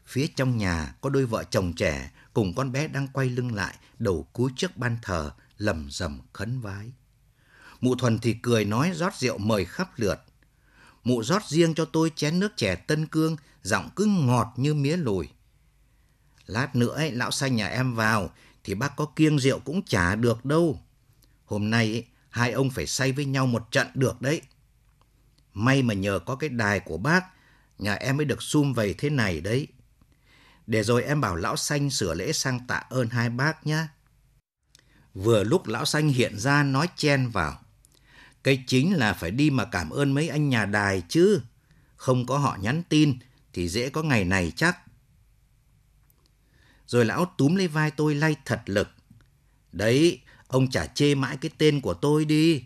Phía 0.07 0.27
trong 0.37 0.59
nhà 0.59 0.95
có 1.01 1.11
đôi 1.11 1.27
vợ 1.27 1.45
chồng 1.45 1.73
trẻ 1.73 2.11
cùng 2.33 2.55
con 2.55 2.73
bé 2.73 2.89
đang 2.89 3.09
quay 3.09 3.31
lưng 3.31 3.55
lại, 3.55 3.77
đầu 3.99 4.29
cúi 4.33 4.53
trước 4.57 4.77
ban 4.77 4.97
thờ, 5.03 5.33
lầm 5.59 5.91
rầm 5.91 6.21
khấn 6.33 6.61
vái. 6.61 6.93
Mụ 7.85 7.95
Thuần 7.95 8.19
thì 8.19 8.37
cười 8.43 8.65
nói 8.65 8.93
rót 8.95 9.15
rượu 9.15 9.39
mời 9.39 9.65
khắp 9.65 9.91
lượt. 9.97 10.25
Mụ 11.03 11.23
rót 11.23 11.43
riêng 11.49 11.75
cho 11.75 11.85
tôi 11.85 12.13
chén 12.17 12.41
nước 12.41 12.57
chè 12.57 12.75
tân 12.75 13.07
cương, 13.07 13.37
giọng 13.63 13.91
cứ 13.97 14.05
ngọt 14.05 14.53
như 14.57 14.75
mía 14.75 14.97
lùi. 14.97 15.29
Lát 16.47 16.77
nữa 16.77 16.95
ấy, 16.95 17.13
lão 17.13 17.31
xanh 17.31 17.57
nhà 17.57 17.67
em 17.67 17.95
vào, 17.95 18.31
thì 18.65 18.75
bác 18.75 18.97
có 18.97 19.07
kiêng 19.17 19.39
rượu 19.39 19.59
cũng 19.59 19.83
chả 19.83 20.15
được 20.15 20.45
đâu. 20.45 20.81
Hôm 21.45 21.71
nay 21.71 21.93
ấy, 21.93 22.07
hai 22.31 22.53
ông 22.53 22.71
phải 22.71 22.87
say 22.87 23.13
với 23.13 23.25
nhau 23.25 23.47
một 23.47 23.71
trận 23.71 23.87
được 23.95 24.23
đấy. 24.23 24.43
May 25.55 25.83
mà 25.83 25.95
nhờ 25.95 26.19
có 26.27 26.37
cái 26.37 26.49
đài 26.49 26.81
của 26.81 26.99
bác, 26.99 27.25
nhà 27.79 27.95
em 27.95 28.17
mới 28.17 28.27
được 28.27 28.43
sum 28.43 28.73
vầy 28.73 28.95
thế 28.95 29.11
này 29.11 29.41
đấy. 29.41 29.69
Để 30.67 30.83
rồi 30.83 31.05
em 31.05 31.21
bảo 31.21 31.37
lão 31.37 31.57
xanh 31.57 31.91
sửa 31.91 32.15
lễ 32.15 32.33
sang 32.33 32.67
tạ 32.67 32.83
ơn 32.91 33.09
hai 33.09 33.31
bác 33.31 33.67
nhá. 33.67 33.89
Vừa 35.15 35.45
lúc 35.45 35.67
lão 35.67 35.85
xanh 35.85 36.09
hiện 36.09 36.39
ra 36.39 36.63
nói 36.63 36.89
chen 36.97 37.29
vào. 37.29 37.64
Cái 38.45 38.65
chính 38.67 38.97
là 38.97 39.13
phải 39.13 39.31
đi 39.31 39.51
mà 39.51 39.65
cảm 39.65 39.91
ơn 39.91 40.15
mấy 40.15 40.29
anh 40.29 40.49
nhà 40.49 40.67
đài 40.67 41.03
chứ. 41.09 41.41
Không 41.97 42.27
có 42.27 42.39
họ 42.39 42.57
nhắn 42.61 42.83
tin 42.89 43.19
thì 43.53 43.69
dễ 43.69 43.91
có 43.91 44.03
ngày 44.03 44.25
này 44.25 44.53
chắc. 44.57 44.79
Rồi 46.87 47.05
lão 47.05 47.35
túm 47.39 47.55
lấy 47.55 47.69
vai 47.69 47.91
tôi 47.91 48.15
lay 48.15 48.37
thật 48.45 48.63
lực. 48.67 48.89
Đấy, 49.73 50.21
ông 50.47 50.71
chả 50.71 50.87
chê 50.87 51.15
mãi 51.15 51.37
cái 51.37 51.51
tên 51.59 51.81
của 51.81 51.95
tôi 51.95 52.25
đi. 52.25 52.65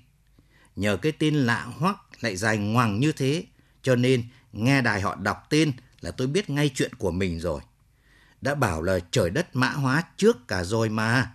Nhờ 0.77 0.97
cái 0.97 1.13
tên 1.13 1.35
lạ 1.35 1.65
hoắc 1.65 1.99
lại 2.21 2.37
dài 2.37 2.59
ngoằng 2.59 3.01
như 3.01 3.13
thế, 3.13 3.45
cho 3.83 3.97
nên 3.97 4.25
nghe 4.53 4.83
đài 4.83 5.01
họ 5.01 5.15
đọc 5.15 5.47
tên 5.51 5.73
là 6.01 6.11
tôi 6.11 6.27
biết 6.27 6.51
ngay 6.51 6.71
chuyện 6.75 6.95
của 6.95 7.11
mình 7.11 7.41
rồi. 7.41 7.61
Đã 8.41 8.55
bảo 8.55 8.83
là 8.83 8.99
trời 9.11 9.31
đất 9.31 9.57
mã 9.57 9.71
hóa 9.71 10.03
trước 10.17 10.49
cả 10.49 10.65
rồi 10.65 10.89
mà. 10.89 11.35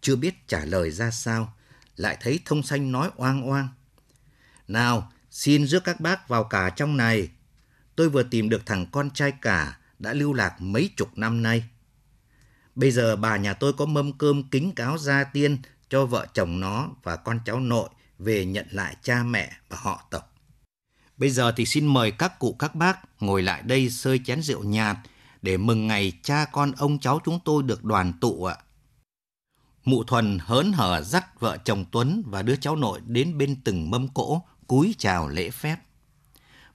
Chưa 0.00 0.16
biết 0.16 0.48
trả 0.48 0.64
lời 0.64 0.90
ra 0.90 1.10
sao, 1.10 1.54
lại 2.00 2.16
thấy 2.20 2.40
thông 2.44 2.62
xanh 2.62 2.92
nói 2.92 3.10
oang 3.16 3.48
oang. 3.48 3.68
Nào, 4.68 5.12
xin 5.30 5.66
rước 5.66 5.84
các 5.84 6.00
bác 6.00 6.28
vào 6.28 6.44
cả 6.44 6.70
trong 6.70 6.96
này. 6.96 7.28
Tôi 7.96 8.08
vừa 8.08 8.22
tìm 8.22 8.48
được 8.48 8.66
thằng 8.66 8.86
con 8.92 9.10
trai 9.10 9.32
cả 9.32 9.78
đã 9.98 10.12
lưu 10.12 10.32
lạc 10.32 10.60
mấy 10.60 10.90
chục 10.96 11.18
năm 11.18 11.42
nay. 11.42 11.64
Bây 12.74 12.90
giờ 12.90 13.16
bà 13.16 13.36
nhà 13.36 13.54
tôi 13.54 13.72
có 13.72 13.86
mâm 13.86 14.12
cơm 14.12 14.42
kính 14.42 14.72
cáo 14.72 14.98
gia 14.98 15.24
tiên 15.24 15.58
cho 15.88 16.06
vợ 16.06 16.26
chồng 16.34 16.60
nó 16.60 16.88
và 17.02 17.16
con 17.16 17.40
cháu 17.44 17.60
nội 17.60 17.88
về 18.18 18.44
nhận 18.44 18.66
lại 18.70 18.96
cha 19.02 19.22
mẹ 19.22 19.52
và 19.68 19.76
họ 19.80 20.06
tộc. 20.10 20.34
Bây 21.16 21.30
giờ 21.30 21.52
thì 21.56 21.66
xin 21.66 21.86
mời 21.86 22.10
các 22.10 22.38
cụ 22.38 22.56
các 22.58 22.74
bác 22.74 23.22
ngồi 23.22 23.42
lại 23.42 23.62
đây 23.62 23.90
sơi 23.90 24.20
chén 24.24 24.42
rượu 24.42 24.62
nhạt 24.62 24.96
để 25.42 25.56
mừng 25.56 25.86
ngày 25.86 26.12
cha 26.22 26.44
con 26.52 26.72
ông 26.72 26.98
cháu 26.98 27.20
chúng 27.24 27.40
tôi 27.44 27.62
được 27.62 27.84
đoàn 27.84 28.12
tụ 28.20 28.44
ạ. 28.44 28.56
Mụ 29.90 30.04
Thuần 30.04 30.38
hớn 30.40 30.72
hở 30.72 31.02
dắt 31.02 31.40
vợ 31.40 31.58
chồng 31.64 31.84
Tuấn 31.90 32.22
và 32.26 32.42
đứa 32.42 32.56
cháu 32.56 32.76
nội 32.76 33.00
đến 33.06 33.38
bên 33.38 33.60
từng 33.64 33.90
mâm 33.90 34.08
cỗ, 34.08 34.42
cúi 34.66 34.94
chào 34.98 35.28
lễ 35.28 35.50
phép. 35.50 35.76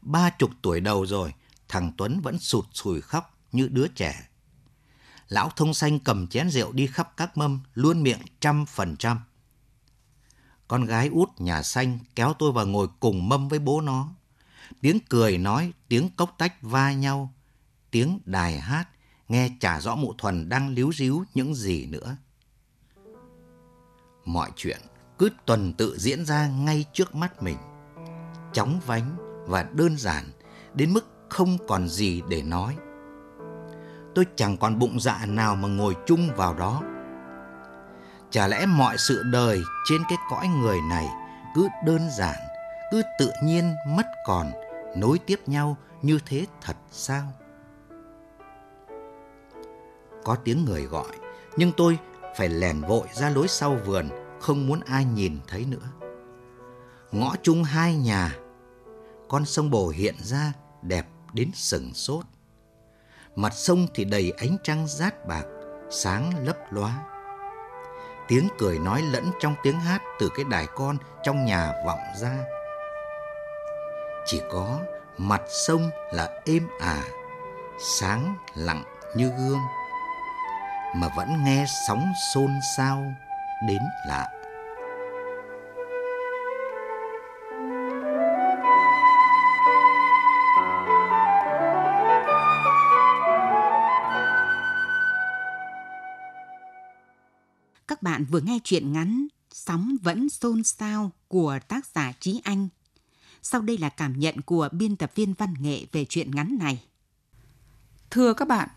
Ba 0.02 0.30
chục 0.30 0.52
tuổi 0.62 0.80
đầu 0.80 1.06
rồi, 1.06 1.34
thằng 1.68 1.92
Tuấn 1.98 2.22
vẫn 2.22 2.40
sụt 2.40 2.66
sùi 2.74 3.02
khóc 3.02 3.38
như 3.52 3.68
đứa 3.68 3.88
trẻ. 3.88 4.28
Lão 5.28 5.50
thông 5.56 5.74
xanh 5.74 6.00
cầm 6.00 6.28
chén 6.28 6.50
rượu 6.50 6.72
đi 6.72 6.88
khắp 6.88 7.14
các 7.18 7.38
mâm, 7.38 7.60
luôn 7.74 8.04
miệng 8.04 8.20
trăm 8.40 8.66
phần 8.66 8.96
trăm. 8.98 9.20
Con 10.68 10.86
gái 10.86 11.08
út 11.08 11.30
nhà 11.38 11.64
xanh 11.64 12.00
kéo 12.16 12.34
tôi 12.40 12.52
vào 12.52 12.68
ngồi 12.68 12.88
cùng 13.00 13.30
mâm 13.30 13.48
với 13.48 13.60
bố 13.60 13.82
nó. 13.82 14.10
Tiếng 14.82 15.00
cười 15.10 15.38
nói, 15.38 15.74
tiếng 15.88 16.10
cốc 16.10 16.36
tách 16.38 16.62
va 16.62 16.94
nhau, 16.94 17.34
tiếng 17.92 18.20
đài 18.26 18.60
hát, 18.60 18.90
nghe 19.30 19.50
chả 19.60 19.82
rõ 19.82 19.96
mụ 19.96 20.14
thuần 20.18 20.50
đang 20.50 20.70
líu 20.70 20.92
ríu 20.94 21.24
những 21.34 21.56
gì 21.56 21.86
nữa. 21.86 22.18
Mọi 24.26 24.50
chuyện 24.56 24.78
cứ 25.18 25.30
tuần 25.46 25.74
tự 25.74 25.98
diễn 25.98 26.26
ra 26.26 26.48
ngay 26.48 26.86
trước 26.94 27.16
mắt 27.16 27.44
mình. 27.44 27.58
chóng 28.54 28.80
vánh 28.86 29.16
và 29.48 29.64
đơn 29.64 29.98
giản 29.98 30.24
đến 30.74 30.94
mức 30.94 31.06
không 31.30 31.58
còn 31.68 31.88
gì 31.88 32.22
để 32.30 32.42
nói. 32.42 32.76
Tôi 34.16 34.26
chẳng 34.36 34.58
còn 34.58 34.80
bụng 34.80 35.00
dạ 35.00 35.26
nào 35.26 35.56
mà 35.56 35.68
ngồi 35.68 35.96
chung 36.06 36.30
vào 36.36 36.54
đó. 36.54 36.82
Chả 38.32 38.48
lẽ 38.48 38.66
mọi 38.66 38.98
sự 38.98 39.24
đời 39.24 39.62
trên 39.90 40.02
cái 40.10 40.18
cõi 40.30 40.48
người 40.48 40.78
này 40.90 41.08
cứ 41.56 41.68
đơn 41.86 42.10
giản, 42.18 42.36
cứ 42.92 43.02
tự 43.20 43.32
nhiên 43.44 43.76
mất 43.88 44.06
còn, 44.26 44.52
nối 44.96 45.20
tiếp 45.20 45.40
nhau 45.46 45.78
như 46.02 46.20
thế 46.26 46.46
thật 46.62 46.76
sao? 46.92 47.34
Có 50.24 50.36
tiếng 50.36 50.66
người 50.66 50.84
gọi, 50.84 51.12
nhưng 51.58 51.72
tôi 51.78 52.00
phải 52.38 52.50
lèn 52.50 52.82
vội 52.82 53.08
ra 53.14 53.30
lối 53.30 53.48
sau 53.48 53.78
vườn, 53.86 54.10
không 54.42 54.68
muốn 54.68 54.80
ai 54.86 55.06
nhìn 55.06 55.40
thấy 55.48 55.66
nữa. 55.66 56.08
Ngõ 57.12 57.36
chung 57.42 57.64
hai 57.64 57.96
nhà, 57.96 58.36
con 59.30 59.46
sông 59.46 59.70
Bồ 59.70 59.88
hiện 59.88 60.16
ra 60.20 60.54
đẹp 60.82 61.08
đến 61.34 61.52
sừng 61.54 61.94
sốt. 61.94 62.26
Mặt 63.36 63.54
sông 63.54 63.88
thì 63.94 64.06
đầy 64.06 64.34
ánh 64.38 64.58
trăng 64.64 64.88
rát 64.88 65.28
bạc, 65.28 65.44
sáng 65.90 66.46
lấp 66.46 66.58
lóa. 66.70 67.06
Tiếng 68.28 68.48
cười 68.58 68.80
nói 68.80 69.02
lẫn 69.02 69.32
trong 69.40 69.56
tiếng 69.64 69.80
hát 69.80 70.02
từ 70.20 70.30
cái 70.36 70.46
đài 70.52 70.68
con 70.76 70.98
trong 71.24 71.46
nhà 71.46 71.74
vọng 71.86 72.00
ra. 72.20 72.38
Chỉ 74.26 74.42
có 74.52 74.80
mặt 75.18 75.42
sông 75.48 75.90
là 76.12 76.42
êm 76.46 76.68
ả, 76.80 77.04
sáng 77.80 78.36
lặng 78.56 78.84
như 79.16 79.32
gương 79.38 79.60
mà 80.96 81.08
vẫn 81.18 81.44
nghe 81.44 81.66
sóng 81.88 82.06
xôn 82.34 82.52
xao 82.78 83.14
đến 83.68 83.82
lạ. 84.08 84.30
Các 97.88 98.02
bạn 98.02 98.26
vừa 98.26 98.40
nghe 98.40 98.60
chuyện 98.64 98.94
ngắn 98.94 99.28
Sóng 99.56 99.96
vẫn 100.02 100.30
xôn 100.30 100.64
xao 100.64 101.12
của 101.28 101.60
tác 101.68 101.86
giả 101.86 102.14
Trí 102.20 102.42
Anh. 102.44 102.68
Sau 103.42 103.62
đây 103.62 103.78
là 103.78 103.90
cảm 103.90 104.20
nhận 104.20 104.42
của 104.42 104.70
biên 104.72 104.96
tập 104.96 105.12
viên 105.16 105.34
văn 105.34 105.54
nghệ 105.60 105.86
về 105.92 106.06
chuyện 106.06 106.32
ngắn 106.36 106.58
này. 106.60 106.84
Thưa 108.10 108.34
các 108.34 108.48
bạn, 108.48 108.70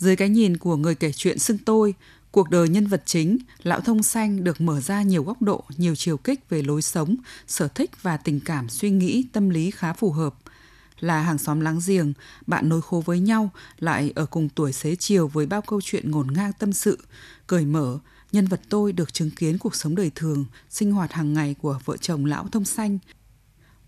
dưới 0.00 0.16
cái 0.16 0.28
nhìn 0.28 0.56
của 0.56 0.76
người 0.76 0.94
kể 0.94 1.12
chuyện 1.12 1.38
xưng 1.38 1.58
tôi, 1.58 1.94
cuộc 2.30 2.50
đời 2.50 2.68
nhân 2.68 2.86
vật 2.86 3.02
chính, 3.06 3.38
Lão 3.62 3.80
Thông 3.80 4.02
Xanh 4.02 4.44
được 4.44 4.60
mở 4.60 4.80
ra 4.80 5.02
nhiều 5.02 5.24
góc 5.24 5.42
độ, 5.42 5.64
nhiều 5.76 5.94
chiều 5.94 6.16
kích 6.16 6.48
về 6.50 6.62
lối 6.62 6.82
sống, 6.82 7.16
sở 7.46 7.68
thích 7.68 7.90
và 8.02 8.16
tình 8.16 8.40
cảm 8.40 8.68
suy 8.68 8.90
nghĩ, 8.90 9.24
tâm 9.32 9.50
lý 9.50 9.70
khá 9.70 9.92
phù 9.92 10.12
hợp. 10.12 10.34
Là 11.00 11.22
hàng 11.22 11.38
xóm 11.38 11.60
láng 11.60 11.80
giềng, 11.86 12.12
bạn 12.46 12.68
nối 12.68 12.82
khô 12.82 13.02
với 13.06 13.20
nhau, 13.20 13.50
lại 13.78 14.12
ở 14.14 14.26
cùng 14.26 14.48
tuổi 14.48 14.72
xế 14.72 14.96
chiều 14.96 15.28
với 15.28 15.46
bao 15.46 15.62
câu 15.62 15.80
chuyện 15.84 16.10
ngổn 16.10 16.26
ngang 16.32 16.52
tâm 16.58 16.72
sự, 16.72 16.98
cởi 17.46 17.64
mở, 17.64 17.98
nhân 18.32 18.46
vật 18.46 18.60
tôi 18.68 18.92
được 18.92 19.14
chứng 19.14 19.30
kiến 19.30 19.58
cuộc 19.58 19.74
sống 19.74 19.94
đời 19.94 20.10
thường, 20.14 20.44
sinh 20.70 20.92
hoạt 20.92 21.12
hàng 21.12 21.32
ngày 21.32 21.54
của 21.62 21.80
vợ 21.84 21.96
chồng 21.96 22.24
Lão 22.24 22.48
Thông 22.48 22.64
Xanh, 22.64 22.98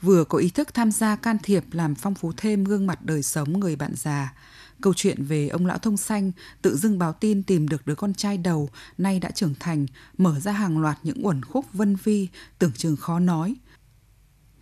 vừa 0.03 0.25
có 0.25 0.39
ý 0.39 0.49
thức 0.49 0.75
tham 0.75 0.93
gia 0.93 1.17
can 1.17 1.37
thiệp 1.43 1.65
làm 1.73 1.95
phong 1.95 2.15
phú 2.15 2.33
thêm 2.37 2.65
gương 2.65 2.87
mặt 2.87 3.05
đời 3.05 3.23
sống 3.23 3.61
người 3.61 3.77
bạn 3.77 3.93
già, 3.97 4.35
Câu 4.83 4.95
chuyện 4.97 5.25
về 5.25 5.49
ông 5.49 5.67
lão 5.67 5.79
thông 5.79 5.97
xanh 5.97 6.33
tự 6.63 6.77
dưng 6.77 6.99
báo 6.99 7.13
tin 7.13 7.43
tìm 7.43 7.69
được 7.69 7.87
đứa 7.87 7.95
con 7.95 8.15
trai 8.15 8.39
đầu 8.39 8.71
nay 8.99 9.21
đã 9.21 9.31
trưởng 9.31 9.55
thành, 9.61 9.87
mở 10.19 10.41
ra 10.41 10.53
hàng 10.53 10.79
loạt 10.79 10.99
những 11.03 11.27
uẩn 11.27 11.45
khúc 11.45 11.67
vân 11.73 11.97
vi 11.97 12.29
tưởng 12.59 12.73
chừng 12.73 12.97
khó 12.97 13.19
nói. 13.19 13.55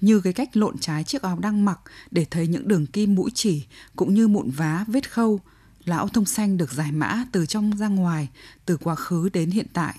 Như 0.01 0.21
cái 0.21 0.33
cách 0.33 0.57
lộn 0.57 0.79
trái 0.79 1.05
chiếc 1.05 1.23
áo 1.23 1.39
đang 1.39 1.65
mặc 1.65 1.81
để 2.11 2.27
thấy 2.31 2.47
những 2.47 2.69
đường 2.69 2.87
kim 2.87 3.15
mũi 3.15 3.31
chỉ 3.35 3.67
cũng 3.97 4.15
như 4.15 4.29
mụn 4.29 4.51
vá 4.51 4.85
vết 4.89 5.13
khâu. 5.13 5.41
Lão 5.85 6.09
thông 6.09 6.25
xanh 6.25 6.57
được 6.57 6.73
giải 6.73 6.93
mã 6.93 7.25
từ 7.33 7.47
trong 7.47 7.77
ra 7.77 7.89
ngoài, 7.89 8.29
từ 8.67 8.77
quá 8.77 8.95
khứ 8.95 9.29
đến 9.33 9.51
hiện 9.51 9.67
tại 9.73 9.95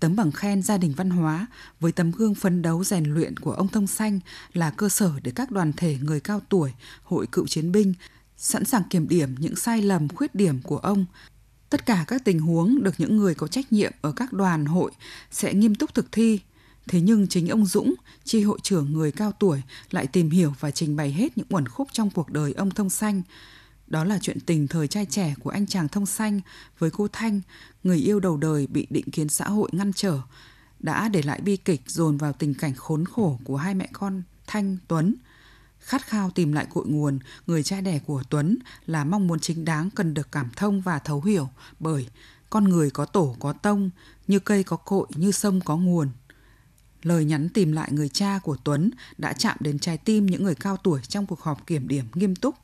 tấm 0.00 0.16
bằng 0.16 0.32
khen 0.32 0.62
gia 0.62 0.78
đình 0.78 0.92
văn 0.96 1.10
hóa 1.10 1.46
với 1.80 1.92
tấm 1.92 2.10
gương 2.10 2.34
phấn 2.34 2.62
đấu 2.62 2.84
rèn 2.84 3.04
luyện 3.04 3.36
của 3.36 3.52
ông 3.52 3.68
Thông 3.68 3.86
Xanh 3.86 4.20
là 4.52 4.70
cơ 4.70 4.88
sở 4.88 5.12
để 5.22 5.32
các 5.34 5.50
đoàn 5.50 5.72
thể 5.76 5.98
người 6.02 6.20
cao 6.20 6.40
tuổi, 6.48 6.72
hội 7.02 7.26
cựu 7.32 7.46
chiến 7.46 7.72
binh 7.72 7.94
sẵn 8.40 8.64
sàng 8.64 8.82
kiểm 8.90 9.08
điểm 9.08 9.34
những 9.38 9.56
sai 9.56 9.82
lầm, 9.82 10.08
khuyết 10.08 10.34
điểm 10.34 10.60
của 10.62 10.78
ông. 10.78 11.06
Tất 11.70 11.86
cả 11.86 12.04
các 12.06 12.24
tình 12.24 12.40
huống 12.40 12.82
được 12.82 12.94
những 12.98 13.16
người 13.16 13.34
có 13.34 13.46
trách 13.46 13.72
nhiệm 13.72 13.92
ở 14.00 14.12
các 14.12 14.32
đoàn 14.32 14.66
hội 14.66 14.90
sẽ 15.30 15.54
nghiêm 15.54 15.74
túc 15.74 15.94
thực 15.94 16.12
thi. 16.12 16.40
Thế 16.88 17.00
nhưng 17.00 17.28
chính 17.28 17.48
ông 17.48 17.66
dũng, 17.66 17.94
chi 18.24 18.42
hội 18.42 18.58
trưởng 18.62 18.92
người 18.92 19.12
cao 19.12 19.32
tuổi, 19.32 19.62
lại 19.90 20.06
tìm 20.06 20.30
hiểu 20.30 20.54
và 20.60 20.70
trình 20.70 20.96
bày 20.96 21.12
hết 21.12 21.38
những 21.38 21.46
uẩn 21.50 21.68
khúc 21.68 21.88
trong 21.92 22.10
cuộc 22.10 22.30
đời 22.30 22.52
ông 22.52 22.70
thông 22.70 22.90
xanh. 22.90 23.22
Đó 23.86 24.04
là 24.04 24.18
chuyện 24.22 24.40
tình 24.40 24.68
thời 24.68 24.88
trai 24.88 25.06
trẻ 25.06 25.34
của 25.40 25.50
anh 25.50 25.66
chàng 25.66 25.88
thông 25.88 26.06
xanh 26.06 26.40
với 26.78 26.90
cô 26.90 27.08
thanh, 27.12 27.40
người 27.84 27.98
yêu 27.98 28.20
đầu 28.20 28.36
đời 28.36 28.66
bị 28.66 28.86
định 28.90 29.10
kiến 29.10 29.28
xã 29.28 29.48
hội 29.48 29.68
ngăn 29.72 29.92
trở, 29.92 30.20
đã 30.78 31.08
để 31.08 31.22
lại 31.22 31.40
bi 31.40 31.56
kịch 31.56 31.82
dồn 31.86 32.16
vào 32.16 32.32
tình 32.32 32.54
cảnh 32.54 32.74
khốn 32.74 33.04
khổ 33.04 33.38
của 33.44 33.56
hai 33.56 33.74
mẹ 33.74 33.88
con 33.92 34.22
thanh, 34.46 34.76
tuấn. 34.88 35.14
Khát 35.80 36.06
khao 36.06 36.30
tìm 36.30 36.52
lại 36.52 36.66
cội 36.70 36.86
nguồn, 36.86 37.18
người 37.46 37.62
cha 37.62 37.80
đẻ 37.80 37.98
của 37.98 38.22
Tuấn 38.30 38.58
là 38.86 39.04
mong 39.04 39.26
muốn 39.26 39.40
chính 39.40 39.64
đáng 39.64 39.90
cần 39.90 40.14
được 40.14 40.32
cảm 40.32 40.50
thông 40.56 40.80
và 40.80 40.98
thấu 40.98 41.22
hiểu 41.22 41.48
bởi 41.80 42.08
con 42.50 42.64
người 42.64 42.90
có 42.90 43.04
tổ 43.04 43.36
có 43.38 43.52
tông, 43.52 43.90
như 44.28 44.38
cây 44.38 44.62
có 44.62 44.76
cội, 44.76 45.06
như 45.14 45.32
sông 45.32 45.60
có 45.64 45.76
nguồn. 45.76 46.08
Lời 47.02 47.24
nhắn 47.24 47.48
tìm 47.48 47.72
lại 47.72 47.88
người 47.92 48.08
cha 48.08 48.38
của 48.42 48.56
Tuấn 48.64 48.90
đã 49.18 49.32
chạm 49.32 49.56
đến 49.60 49.78
trái 49.78 49.98
tim 49.98 50.26
những 50.26 50.44
người 50.44 50.54
cao 50.54 50.76
tuổi 50.76 51.00
trong 51.08 51.26
cuộc 51.26 51.40
họp 51.40 51.66
kiểm 51.66 51.88
điểm 51.88 52.04
nghiêm 52.14 52.36
túc. 52.36 52.54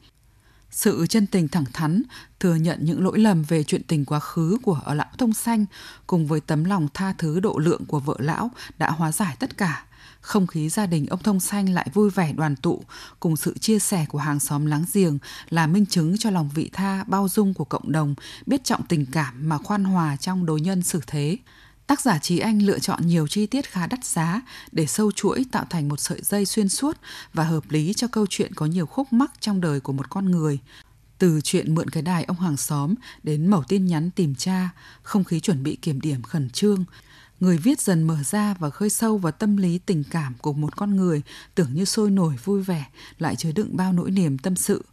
Sự 0.70 1.06
chân 1.08 1.26
tình 1.26 1.48
thẳng 1.48 1.64
thắn, 1.72 2.02
thừa 2.40 2.54
nhận 2.54 2.78
những 2.82 3.04
lỗi 3.04 3.18
lầm 3.18 3.42
về 3.42 3.64
chuyện 3.64 3.82
tình 3.82 4.04
quá 4.04 4.20
khứ 4.20 4.58
của 4.62 4.80
ở 4.84 4.94
lão 4.94 5.10
thông 5.18 5.32
xanh 5.32 5.66
cùng 6.06 6.26
với 6.26 6.40
tấm 6.40 6.64
lòng 6.64 6.88
tha 6.94 7.12
thứ 7.18 7.40
độ 7.40 7.58
lượng 7.58 7.84
của 7.86 8.00
vợ 8.00 8.16
lão 8.18 8.50
đã 8.78 8.90
hóa 8.90 9.12
giải 9.12 9.36
tất 9.38 9.56
cả 9.56 9.86
không 10.26 10.46
khí 10.46 10.68
gia 10.68 10.86
đình 10.86 11.06
ông 11.06 11.22
Thông 11.22 11.40
Xanh 11.40 11.68
lại 11.68 11.88
vui 11.94 12.10
vẻ 12.10 12.32
đoàn 12.32 12.56
tụ, 12.56 12.84
cùng 13.20 13.36
sự 13.36 13.58
chia 13.58 13.78
sẻ 13.78 14.06
của 14.08 14.18
hàng 14.18 14.40
xóm 14.40 14.66
láng 14.66 14.84
giềng 14.92 15.18
là 15.48 15.66
minh 15.66 15.86
chứng 15.86 16.18
cho 16.18 16.30
lòng 16.30 16.50
vị 16.54 16.70
tha, 16.72 17.04
bao 17.04 17.28
dung 17.28 17.54
của 17.54 17.64
cộng 17.64 17.92
đồng, 17.92 18.14
biết 18.46 18.64
trọng 18.64 18.86
tình 18.86 19.06
cảm 19.12 19.48
mà 19.48 19.58
khoan 19.58 19.84
hòa 19.84 20.16
trong 20.16 20.46
đối 20.46 20.60
nhân 20.60 20.82
xử 20.82 21.00
thế. 21.06 21.38
Tác 21.86 22.00
giả 22.00 22.18
Trí 22.18 22.38
Anh 22.38 22.62
lựa 22.62 22.78
chọn 22.78 23.06
nhiều 23.06 23.28
chi 23.28 23.46
tiết 23.46 23.70
khá 23.70 23.86
đắt 23.86 24.04
giá 24.04 24.42
để 24.72 24.86
sâu 24.86 25.12
chuỗi 25.12 25.44
tạo 25.52 25.64
thành 25.70 25.88
một 25.88 26.00
sợi 26.00 26.20
dây 26.22 26.46
xuyên 26.46 26.68
suốt 26.68 26.96
và 27.32 27.44
hợp 27.44 27.70
lý 27.70 27.92
cho 27.96 28.08
câu 28.08 28.26
chuyện 28.30 28.54
có 28.54 28.66
nhiều 28.66 28.86
khúc 28.86 29.12
mắc 29.12 29.32
trong 29.40 29.60
đời 29.60 29.80
của 29.80 29.92
một 29.92 30.10
con 30.10 30.30
người. 30.30 30.58
Từ 31.18 31.40
chuyện 31.44 31.74
mượn 31.74 31.90
cái 31.90 32.02
đài 32.02 32.24
ông 32.24 32.40
hàng 32.40 32.56
xóm 32.56 32.94
đến 33.22 33.46
mẩu 33.46 33.62
tin 33.62 33.86
nhắn 33.86 34.10
tìm 34.10 34.34
cha, 34.34 34.70
không 35.02 35.24
khí 35.24 35.40
chuẩn 35.40 35.62
bị 35.62 35.76
kiểm 35.82 36.00
điểm 36.00 36.22
khẩn 36.22 36.50
trương, 36.50 36.84
người 37.40 37.58
viết 37.58 37.80
dần 37.80 38.02
mở 38.02 38.16
ra 38.22 38.54
và 38.58 38.70
khơi 38.70 38.90
sâu 38.90 39.18
vào 39.18 39.32
tâm 39.32 39.56
lý 39.56 39.78
tình 39.78 40.04
cảm 40.10 40.34
của 40.40 40.52
một 40.52 40.76
con 40.76 40.96
người 40.96 41.22
tưởng 41.54 41.74
như 41.74 41.84
sôi 41.84 42.10
nổi 42.10 42.34
vui 42.44 42.62
vẻ 42.62 42.86
lại 43.18 43.36
chứa 43.36 43.52
đựng 43.52 43.76
bao 43.76 43.92
nỗi 43.92 44.10
niềm 44.10 44.38
tâm 44.38 44.56
sự. 44.56 44.84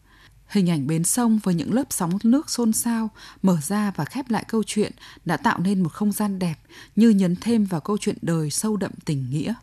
Hình 0.47 0.69
ảnh 0.69 0.87
bến 0.87 1.03
sông 1.03 1.39
với 1.43 1.55
những 1.55 1.73
lớp 1.73 1.83
sóng 1.89 2.17
nước 2.23 2.49
xôn 2.49 2.73
xao 2.73 3.09
mở 3.41 3.57
ra 3.61 3.91
và 3.95 4.05
khép 4.05 4.29
lại 4.29 4.45
câu 4.47 4.63
chuyện 4.65 4.91
đã 5.25 5.37
tạo 5.37 5.59
nên 5.59 5.83
một 5.83 5.93
không 5.93 6.11
gian 6.11 6.39
đẹp 6.39 6.55
như 6.95 7.09
nhấn 7.09 7.35
thêm 7.35 7.65
vào 7.65 7.81
câu 7.81 7.97
chuyện 7.97 8.17
đời 8.21 8.49
sâu 8.49 8.77
đậm 8.77 8.91
tình 9.05 9.29
nghĩa. 9.29 9.53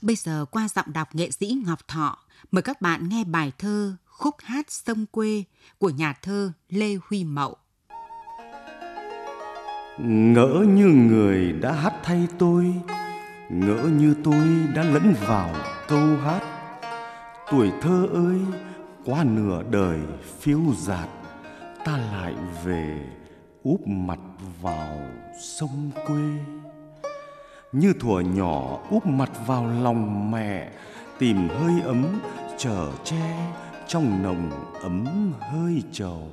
Bây 0.00 0.16
giờ 0.16 0.44
qua 0.50 0.68
giọng 0.74 0.92
đọc 0.92 1.14
nghệ 1.14 1.30
sĩ 1.30 1.62
Ngọc 1.66 1.88
Thọ, 1.88 2.18
mời 2.50 2.62
các 2.62 2.80
bạn 2.80 3.08
nghe 3.08 3.24
bài 3.24 3.52
thơ 3.58 3.96
khúc 4.18 4.34
hát 4.38 4.70
sông 4.70 5.06
quê 5.06 5.44
của 5.78 5.90
nhà 5.90 6.14
thơ 6.22 6.52
Lê 6.68 6.96
Huy 7.08 7.24
Mậu. 7.24 7.56
Ngỡ 9.98 10.64
như 10.68 10.86
người 10.86 11.52
đã 11.52 11.72
hát 11.72 11.94
thay 12.02 12.28
tôi, 12.38 12.74
ngỡ 13.48 13.82
như 13.82 14.14
tôi 14.24 14.46
đã 14.74 14.82
lẫn 14.82 15.14
vào 15.26 15.54
câu 15.88 16.16
hát. 16.16 16.42
Tuổi 17.50 17.72
thơ 17.80 18.08
ơi, 18.12 18.40
qua 19.04 19.24
nửa 19.24 19.62
đời 19.70 20.00
phiêu 20.40 20.60
dạt, 20.78 21.08
ta 21.84 21.96
lại 21.96 22.34
về 22.64 23.06
úp 23.62 23.86
mặt 23.86 24.18
vào 24.62 24.98
sông 25.40 25.90
quê. 26.06 26.22
Như 27.72 27.92
thuở 28.00 28.20
nhỏ 28.20 28.78
úp 28.90 29.06
mặt 29.06 29.30
vào 29.46 29.66
lòng 29.82 30.30
mẹ, 30.30 30.70
tìm 31.18 31.48
hơi 31.48 31.80
ấm 31.84 32.20
chở 32.58 32.92
che 33.04 33.52
trong 33.88 34.22
nồng 34.22 34.50
ấm 34.82 35.32
hơi 35.40 35.82
trầu. 35.92 36.28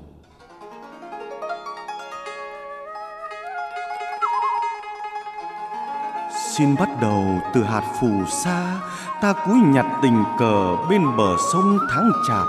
Xin 6.57 6.75
bắt 6.75 6.89
đầu 7.01 7.23
từ 7.53 7.63
hạt 7.63 7.83
phù 8.01 8.25
sa, 8.29 8.79
ta 9.21 9.33
cúi 9.33 9.59
nhặt 9.59 9.85
tình 10.01 10.23
cờ 10.39 10.75
bên 10.89 11.17
bờ 11.17 11.35
sông 11.53 11.77
tháng 11.91 12.11
chạp. 12.27 12.47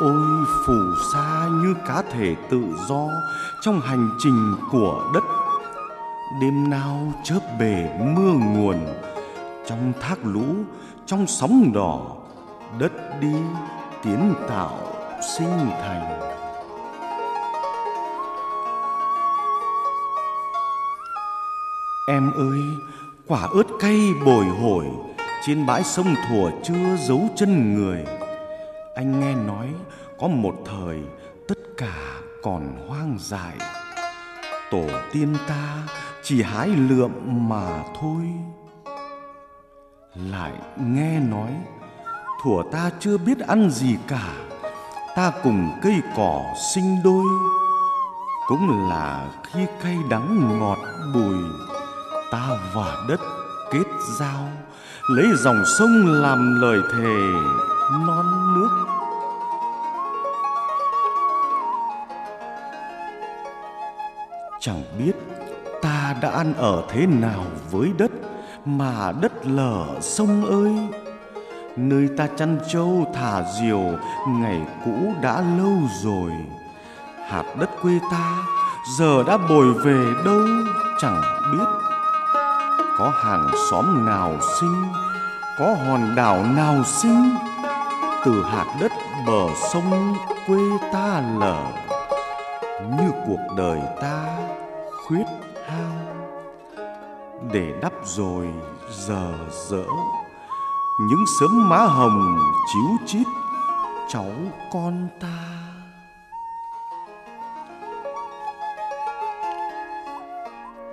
Ôi, 0.00 0.46
phù 0.66 0.74
sa 1.12 1.48
như 1.50 1.74
cá 1.86 2.02
thể 2.12 2.36
tự 2.50 2.62
do 2.88 3.08
trong 3.60 3.80
hành 3.80 4.10
trình 4.18 4.54
của 4.72 5.10
đất. 5.14 5.24
Đêm 6.40 6.70
nào 6.70 7.12
chớp 7.24 7.40
bể 7.60 7.90
mưa 8.00 8.32
nguồn, 8.32 8.86
trong 9.66 9.92
thác 10.00 10.18
lũ, 10.22 10.44
trong 11.06 11.26
sóng 11.26 11.72
đỏ, 11.74 12.00
đất 12.78 12.92
đi 13.20 13.34
tiến 14.02 14.34
tạo 14.48 14.78
sinh 15.38 15.70
thành. 15.82 16.20
Em 22.08 22.32
ơi, 22.32 22.60
quả 23.26 23.48
ớt 23.54 23.64
cay 23.80 24.00
bồi 24.24 24.44
hồi, 24.44 24.86
trên 25.46 25.66
bãi 25.66 25.84
sông 25.84 26.14
thùa 26.28 26.50
chưa 26.64 26.96
giấu 26.96 27.20
chân 27.36 27.74
người. 27.74 28.04
Anh 28.94 29.20
nghe 29.20 29.34
nói 29.34 29.68
có 30.20 30.28
một 30.28 30.54
thời 30.66 31.02
tất 31.48 31.58
cả 31.76 32.20
còn 32.42 32.88
hoang 32.88 33.16
dại. 33.20 33.56
Tổ 34.70 34.84
tiên 35.12 35.36
ta 35.48 35.88
chỉ 36.22 36.42
hái 36.42 36.68
lượm 36.68 37.12
mà 37.48 37.84
thôi. 38.00 38.22
Lại 40.14 40.52
nghe 40.76 41.20
nói 41.20 41.50
thuở 42.42 42.62
ta 42.72 42.90
chưa 43.00 43.18
biết 43.18 43.38
ăn 43.38 43.70
gì 43.70 43.96
cả. 44.08 44.32
Ta 45.16 45.32
cùng 45.42 45.70
cây 45.82 46.02
cỏ 46.16 46.42
sinh 46.74 47.02
đôi, 47.04 47.24
cũng 48.48 48.88
là 48.90 49.26
khi 49.42 49.66
cay 49.82 49.98
đắng 50.10 50.58
ngọt 50.58 50.78
bùi. 51.14 51.38
Ta 52.30 52.48
và 52.74 52.96
đất 53.08 53.20
kết 53.70 53.84
giao, 54.18 54.48
lấy 55.08 55.26
dòng 55.36 55.64
sông 55.78 56.06
làm 56.06 56.60
lời 56.60 56.78
thề, 56.92 57.18
non 58.06 58.54
nước. 58.54 58.86
Chẳng 64.60 64.82
biết 64.98 65.12
ta 65.82 66.16
đã 66.22 66.30
ăn 66.30 66.54
ở 66.54 66.82
thế 66.88 67.06
nào 67.06 67.44
với 67.70 67.92
đất, 67.98 68.10
mà 68.64 69.12
đất 69.20 69.32
lở 69.46 69.86
sông 70.00 70.44
ơi 70.46 71.04
nơi 71.78 72.08
ta 72.16 72.26
chăn 72.36 72.58
trâu 72.68 73.06
thả 73.14 73.42
diều, 73.42 73.82
ngày 74.28 74.60
cũ 74.84 75.12
đã 75.20 75.42
lâu 75.58 75.78
rồi. 76.02 76.32
Hạt 77.28 77.44
đất 77.60 77.70
quê 77.82 77.92
ta 78.10 78.36
giờ 78.98 79.22
đã 79.26 79.36
bồi 79.36 79.72
về 79.72 80.04
đâu, 80.24 80.46
chẳng 81.00 81.22
biết. 81.52 81.64
Có 82.98 83.12
hàng 83.24 83.50
xóm 83.70 84.06
nào 84.06 84.36
sinh, 84.60 84.84
có 85.58 85.76
hòn 85.86 86.14
đảo 86.16 86.42
nào 86.42 86.84
sinh? 86.84 87.36
Từ 88.24 88.44
hạt 88.44 88.76
đất 88.80 88.92
bờ 89.26 89.54
sông 89.72 90.14
quê 90.46 90.58
ta 90.92 91.22
lở, 91.38 91.62
như 92.80 93.10
cuộc 93.26 93.54
đời 93.56 93.80
ta 94.00 94.24
khuyết 95.06 95.24
hao. 95.68 95.92
Để 97.52 97.72
đắp 97.82 97.92
rồi 98.04 98.46
giờ 98.90 99.32
dỡ 99.68 99.84
những 100.98 101.24
sớm 101.26 101.68
má 101.68 101.76
hồng 101.76 102.38
chíu 102.72 103.06
chít. 103.06 103.26
Cháu 104.08 104.32
con 104.72 105.08
ta. 105.20 105.38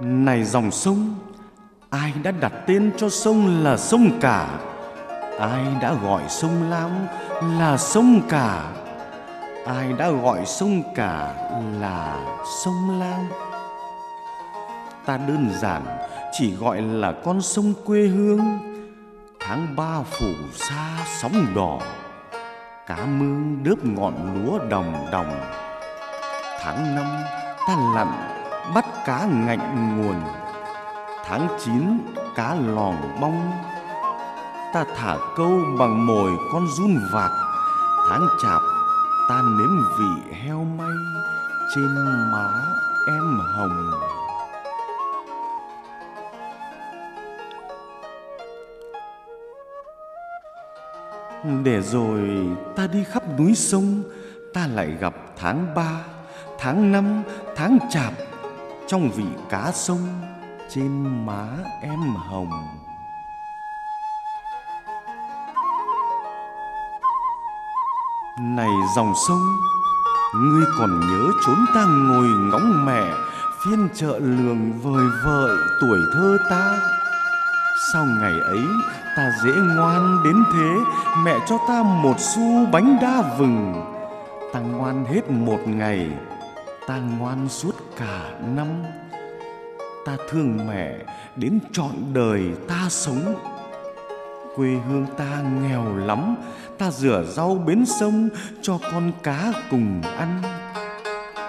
Này 0.02 0.44
dòng 0.44 0.72
sông 0.72 1.16
ai 1.90 2.14
đã 2.24 2.32
đặt 2.32 2.54
tên 2.68 2.92
cho 2.98 3.10
sông 3.10 3.64
là 3.64 3.78
sông 3.78 4.20
cả? 4.22 4.60
Ai 5.40 5.64
đã 5.82 5.94
gọi 6.04 6.22
sông 6.30 6.70
lam 6.70 6.92
là 7.60 7.78
sông 7.78 8.22
cả? 8.30 8.72
Ai 9.66 9.94
đã 9.94 10.10
gọi 10.10 10.46
sông 10.46 10.84
cả 10.96 11.34
là 11.82 12.26
sông 12.64 13.00
lam? 13.00 13.26
Ta 15.06 15.18
đơn 15.18 15.50
giản 15.62 15.82
chỉ 16.32 16.56
gọi 16.56 16.82
là 16.82 17.14
con 17.26 17.42
sông 17.42 17.74
quê 17.86 18.02
hương 18.08 18.75
tháng 19.48 19.76
ba 19.76 20.02
phủ 20.04 20.34
xa 20.54 21.06
sóng 21.22 21.46
đỏ, 21.56 21.80
cá 22.88 22.96
mương 23.06 23.64
đớp 23.64 23.76
ngọn 23.84 24.14
lúa 24.34 24.60
đồng 24.70 25.08
đồng. 25.12 25.42
Tháng 26.62 26.96
năm 26.96 27.06
ta 27.68 27.76
lặn 27.96 28.08
bắt 28.76 28.86
cá 29.06 29.26
ngạnh 29.26 29.98
nguồn, 29.98 30.22
tháng 31.26 31.48
chín 31.66 31.98
cá 32.36 32.56
lòn 32.56 32.96
bong. 33.22 33.52
Ta 34.74 34.86
thả 34.96 35.18
câu 35.36 35.60
bằng 35.80 36.08
mồi 36.08 36.32
con 36.54 36.68
run 36.68 37.00
vạc, 37.12 37.32
tháng 38.10 38.28
chạp 38.44 38.62
ta 39.30 39.42
nếm 39.42 39.84
vị 40.00 40.34
heo 40.44 40.64
may 40.78 40.96
trên 41.76 41.96
má 42.32 42.48
em 43.08 43.40
hồng. 43.40 43.92
Để 51.64 51.82
rồi 51.82 52.30
ta 52.76 52.88
đi 52.88 53.04
khắp 53.04 53.24
núi 53.40 53.56
sông, 53.56 54.04
ta 54.54 54.68
lại 54.68 54.92
gặp 55.00 55.14
tháng 55.38 55.76
ba, 55.76 56.02
tháng 56.60 56.92
năm, 56.92 57.24
tháng 57.56 57.78
chạp 57.92 58.14
trong 58.88 59.12
vị 59.12 59.26
cá 59.50 59.72
sông 59.74 60.08
trên 60.70 61.26
má 61.26 61.48
em 61.82 62.00
hồng. 62.30 62.50
Này 68.40 68.70
dòng 68.96 69.14
sông, 69.28 69.42
ngươi 70.36 70.66
còn 70.78 71.00
nhớ 71.00 71.32
chốn 71.46 71.66
ta 71.76 71.86
ngồi 71.86 72.28
ngóng 72.28 72.86
mẹ, 72.86 73.14
phiên 73.66 73.90
chợ 73.96 74.20
lường 74.20 74.74
vời 74.74 75.06
vợi 75.26 75.58
tuổi 75.82 76.00
thơ 76.14 76.38
ta? 76.50 76.78
Sau 77.94 78.06
ngày 78.06 78.40
ấy, 78.40 78.64
ta 79.18 79.32
dễ 79.44 79.52
ngoan 79.52 80.24
đến 80.24 80.44
thế. 80.54 80.70
Mẹ 81.24 81.36
cho 81.48 81.58
ta 81.68 81.84
một 81.84 82.20
xu 82.20 82.66
bánh 82.72 82.98
đa 83.02 83.22
vừng. 83.38 83.86
Ta 84.54 84.60
ngoan 84.60 85.06
hết 85.06 85.30
một 85.30 85.60
ngày. 85.66 86.10
Ta 86.88 86.98
ngoan 86.98 87.50
suốt 87.50 87.76
cả 87.98 88.32
năm. 88.56 88.68
Ta 90.06 90.18
thương 90.30 90.68
mẹ 90.68 90.96
đến 91.36 91.60
trọn 91.72 91.92
đời 92.14 92.52
ta 92.68 92.86
sống. 92.90 93.36
Quê 94.56 94.70
hương 94.88 95.06
ta 95.18 95.42
nghèo 95.62 95.98
lắm. 95.98 96.36
Ta 96.78 96.92
rửa 96.92 97.24
rau 97.28 97.56
bến 97.66 97.86
sông 97.86 98.30
cho 98.62 98.80
con 98.92 99.12
cá 99.24 99.54
cùng 99.72 100.02
ăn. 100.18 100.42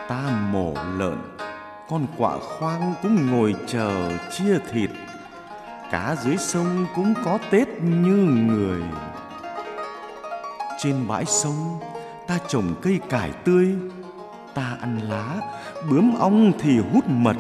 Ta 0.09 0.49
mổ 0.53 0.75
lợn. 0.99 1.19
Con 1.91 2.07
quạ 2.19 2.39
khoang 2.39 2.95
cũng 3.03 3.31
ngồi 3.31 3.55
chờ 3.67 4.11
chia 4.31 4.59
thịt 4.73 4.91
cá 5.91 6.17
dưới 6.25 6.37
sông 6.37 6.87
cũng 6.95 7.15
có 7.25 7.39
tết 7.51 7.69
như 7.83 8.17
người. 8.47 8.83
Trên 10.79 11.09
bãi 11.09 11.25
sông, 11.25 11.81
ta 12.27 12.39
trồng 12.49 12.75
cây 12.83 13.01
cải 13.09 13.33
tươi, 13.45 13.75
ta 14.55 14.77
ăn 14.81 14.99
lá, 14.99 15.41
bướm 15.91 16.15
ong 16.19 16.53
thì 16.61 16.79
hút 16.79 17.05
mật. 17.09 17.37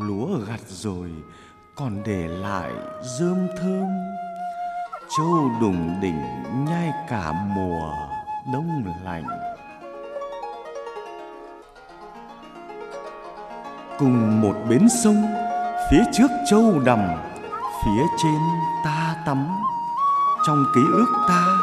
Lúa 0.00 0.26
gặt 0.48 0.60
rồi, 0.66 1.10
còn 1.74 2.02
để 2.04 2.28
lại 2.28 2.70
rơm 3.18 3.48
thơm. 3.58 3.86
Châu 5.16 5.50
đùng 5.60 6.00
đỉnh 6.00 6.22
nhai 6.68 6.90
cả 7.08 7.32
mùa 7.32 7.92
đông 8.52 8.84
lạnh. 9.04 9.24
Cùng 13.98 14.40
một 14.40 14.54
bến 14.68 14.88
sông, 14.88 15.26
phía 15.90 16.02
trước 16.12 16.30
châu 16.50 16.80
đầm 16.84 17.00
phía 17.84 18.02
trên 18.22 18.40
ta 18.84 19.16
tắm. 19.26 19.46
Trong 20.46 20.64
ký 20.74 20.80
ức 20.92 21.06
ta 21.28 21.58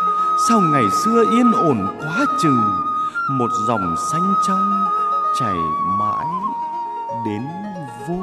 sau 0.50 0.60
ngày 0.60 0.84
xưa 1.04 1.24
yên 1.32 1.52
ổn 1.52 1.88
quá 2.00 2.26
chừng 2.42 2.62
một 3.30 3.52
dòng 3.68 3.96
xanh 4.12 4.34
trong 4.48 4.84
chảy 5.40 5.56
mãi 6.00 6.26
đến 7.26 7.48
vô 8.08 8.22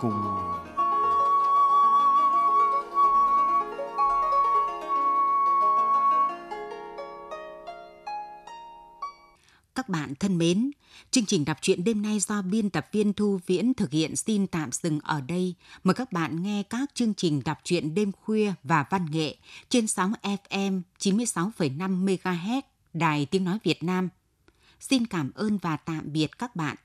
cùng. 0.00 0.38
Các 9.74 9.88
bạn 9.88 10.14
thân 10.20 10.38
mến, 10.38 10.70
chương 11.12 11.26
trình 11.26 11.44
đọc 11.44 11.58
truyện 11.60 11.84
đêm 11.84 12.02
nay 12.02 12.20
do 12.20 12.42
biên 12.42 12.70
tập 12.70 12.88
viên 12.92 13.12
Thu 13.12 13.40
Viễn 13.46 13.74
thực 13.74 13.90
hiện 13.90 14.16
xin 14.16 14.46
tạm 14.46 14.72
dừng 14.72 15.00
ở 15.00 15.20
đây. 15.20 15.54
Mời 15.84 15.94
các 15.94 16.12
bạn 16.12 16.42
nghe 16.42 16.62
các 16.62 16.90
chương 16.94 17.14
trình 17.14 17.42
đọc 17.44 17.58
truyện 17.64 17.94
đêm 17.94 18.12
khuya 18.12 18.52
và 18.64 18.84
văn 18.90 19.06
nghệ 19.10 19.36
trên 19.68 19.86
sóng 19.86 20.12
FM 20.22 20.82
96,5 20.98 22.04
MHz 22.04 22.60
Đài 22.92 23.26
Tiếng 23.26 23.44
Nói 23.44 23.58
Việt 23.64 23.82
Nam. 23.82 24.08
Xin 24.80 25.06
cảm 25.06 25.30
ơn 25.34 25.58
và 25.58 25.76
tạm 25.76 26.12
biệt 26.12 26.38
các 26.38 26.56
bạn. 26.56 26.76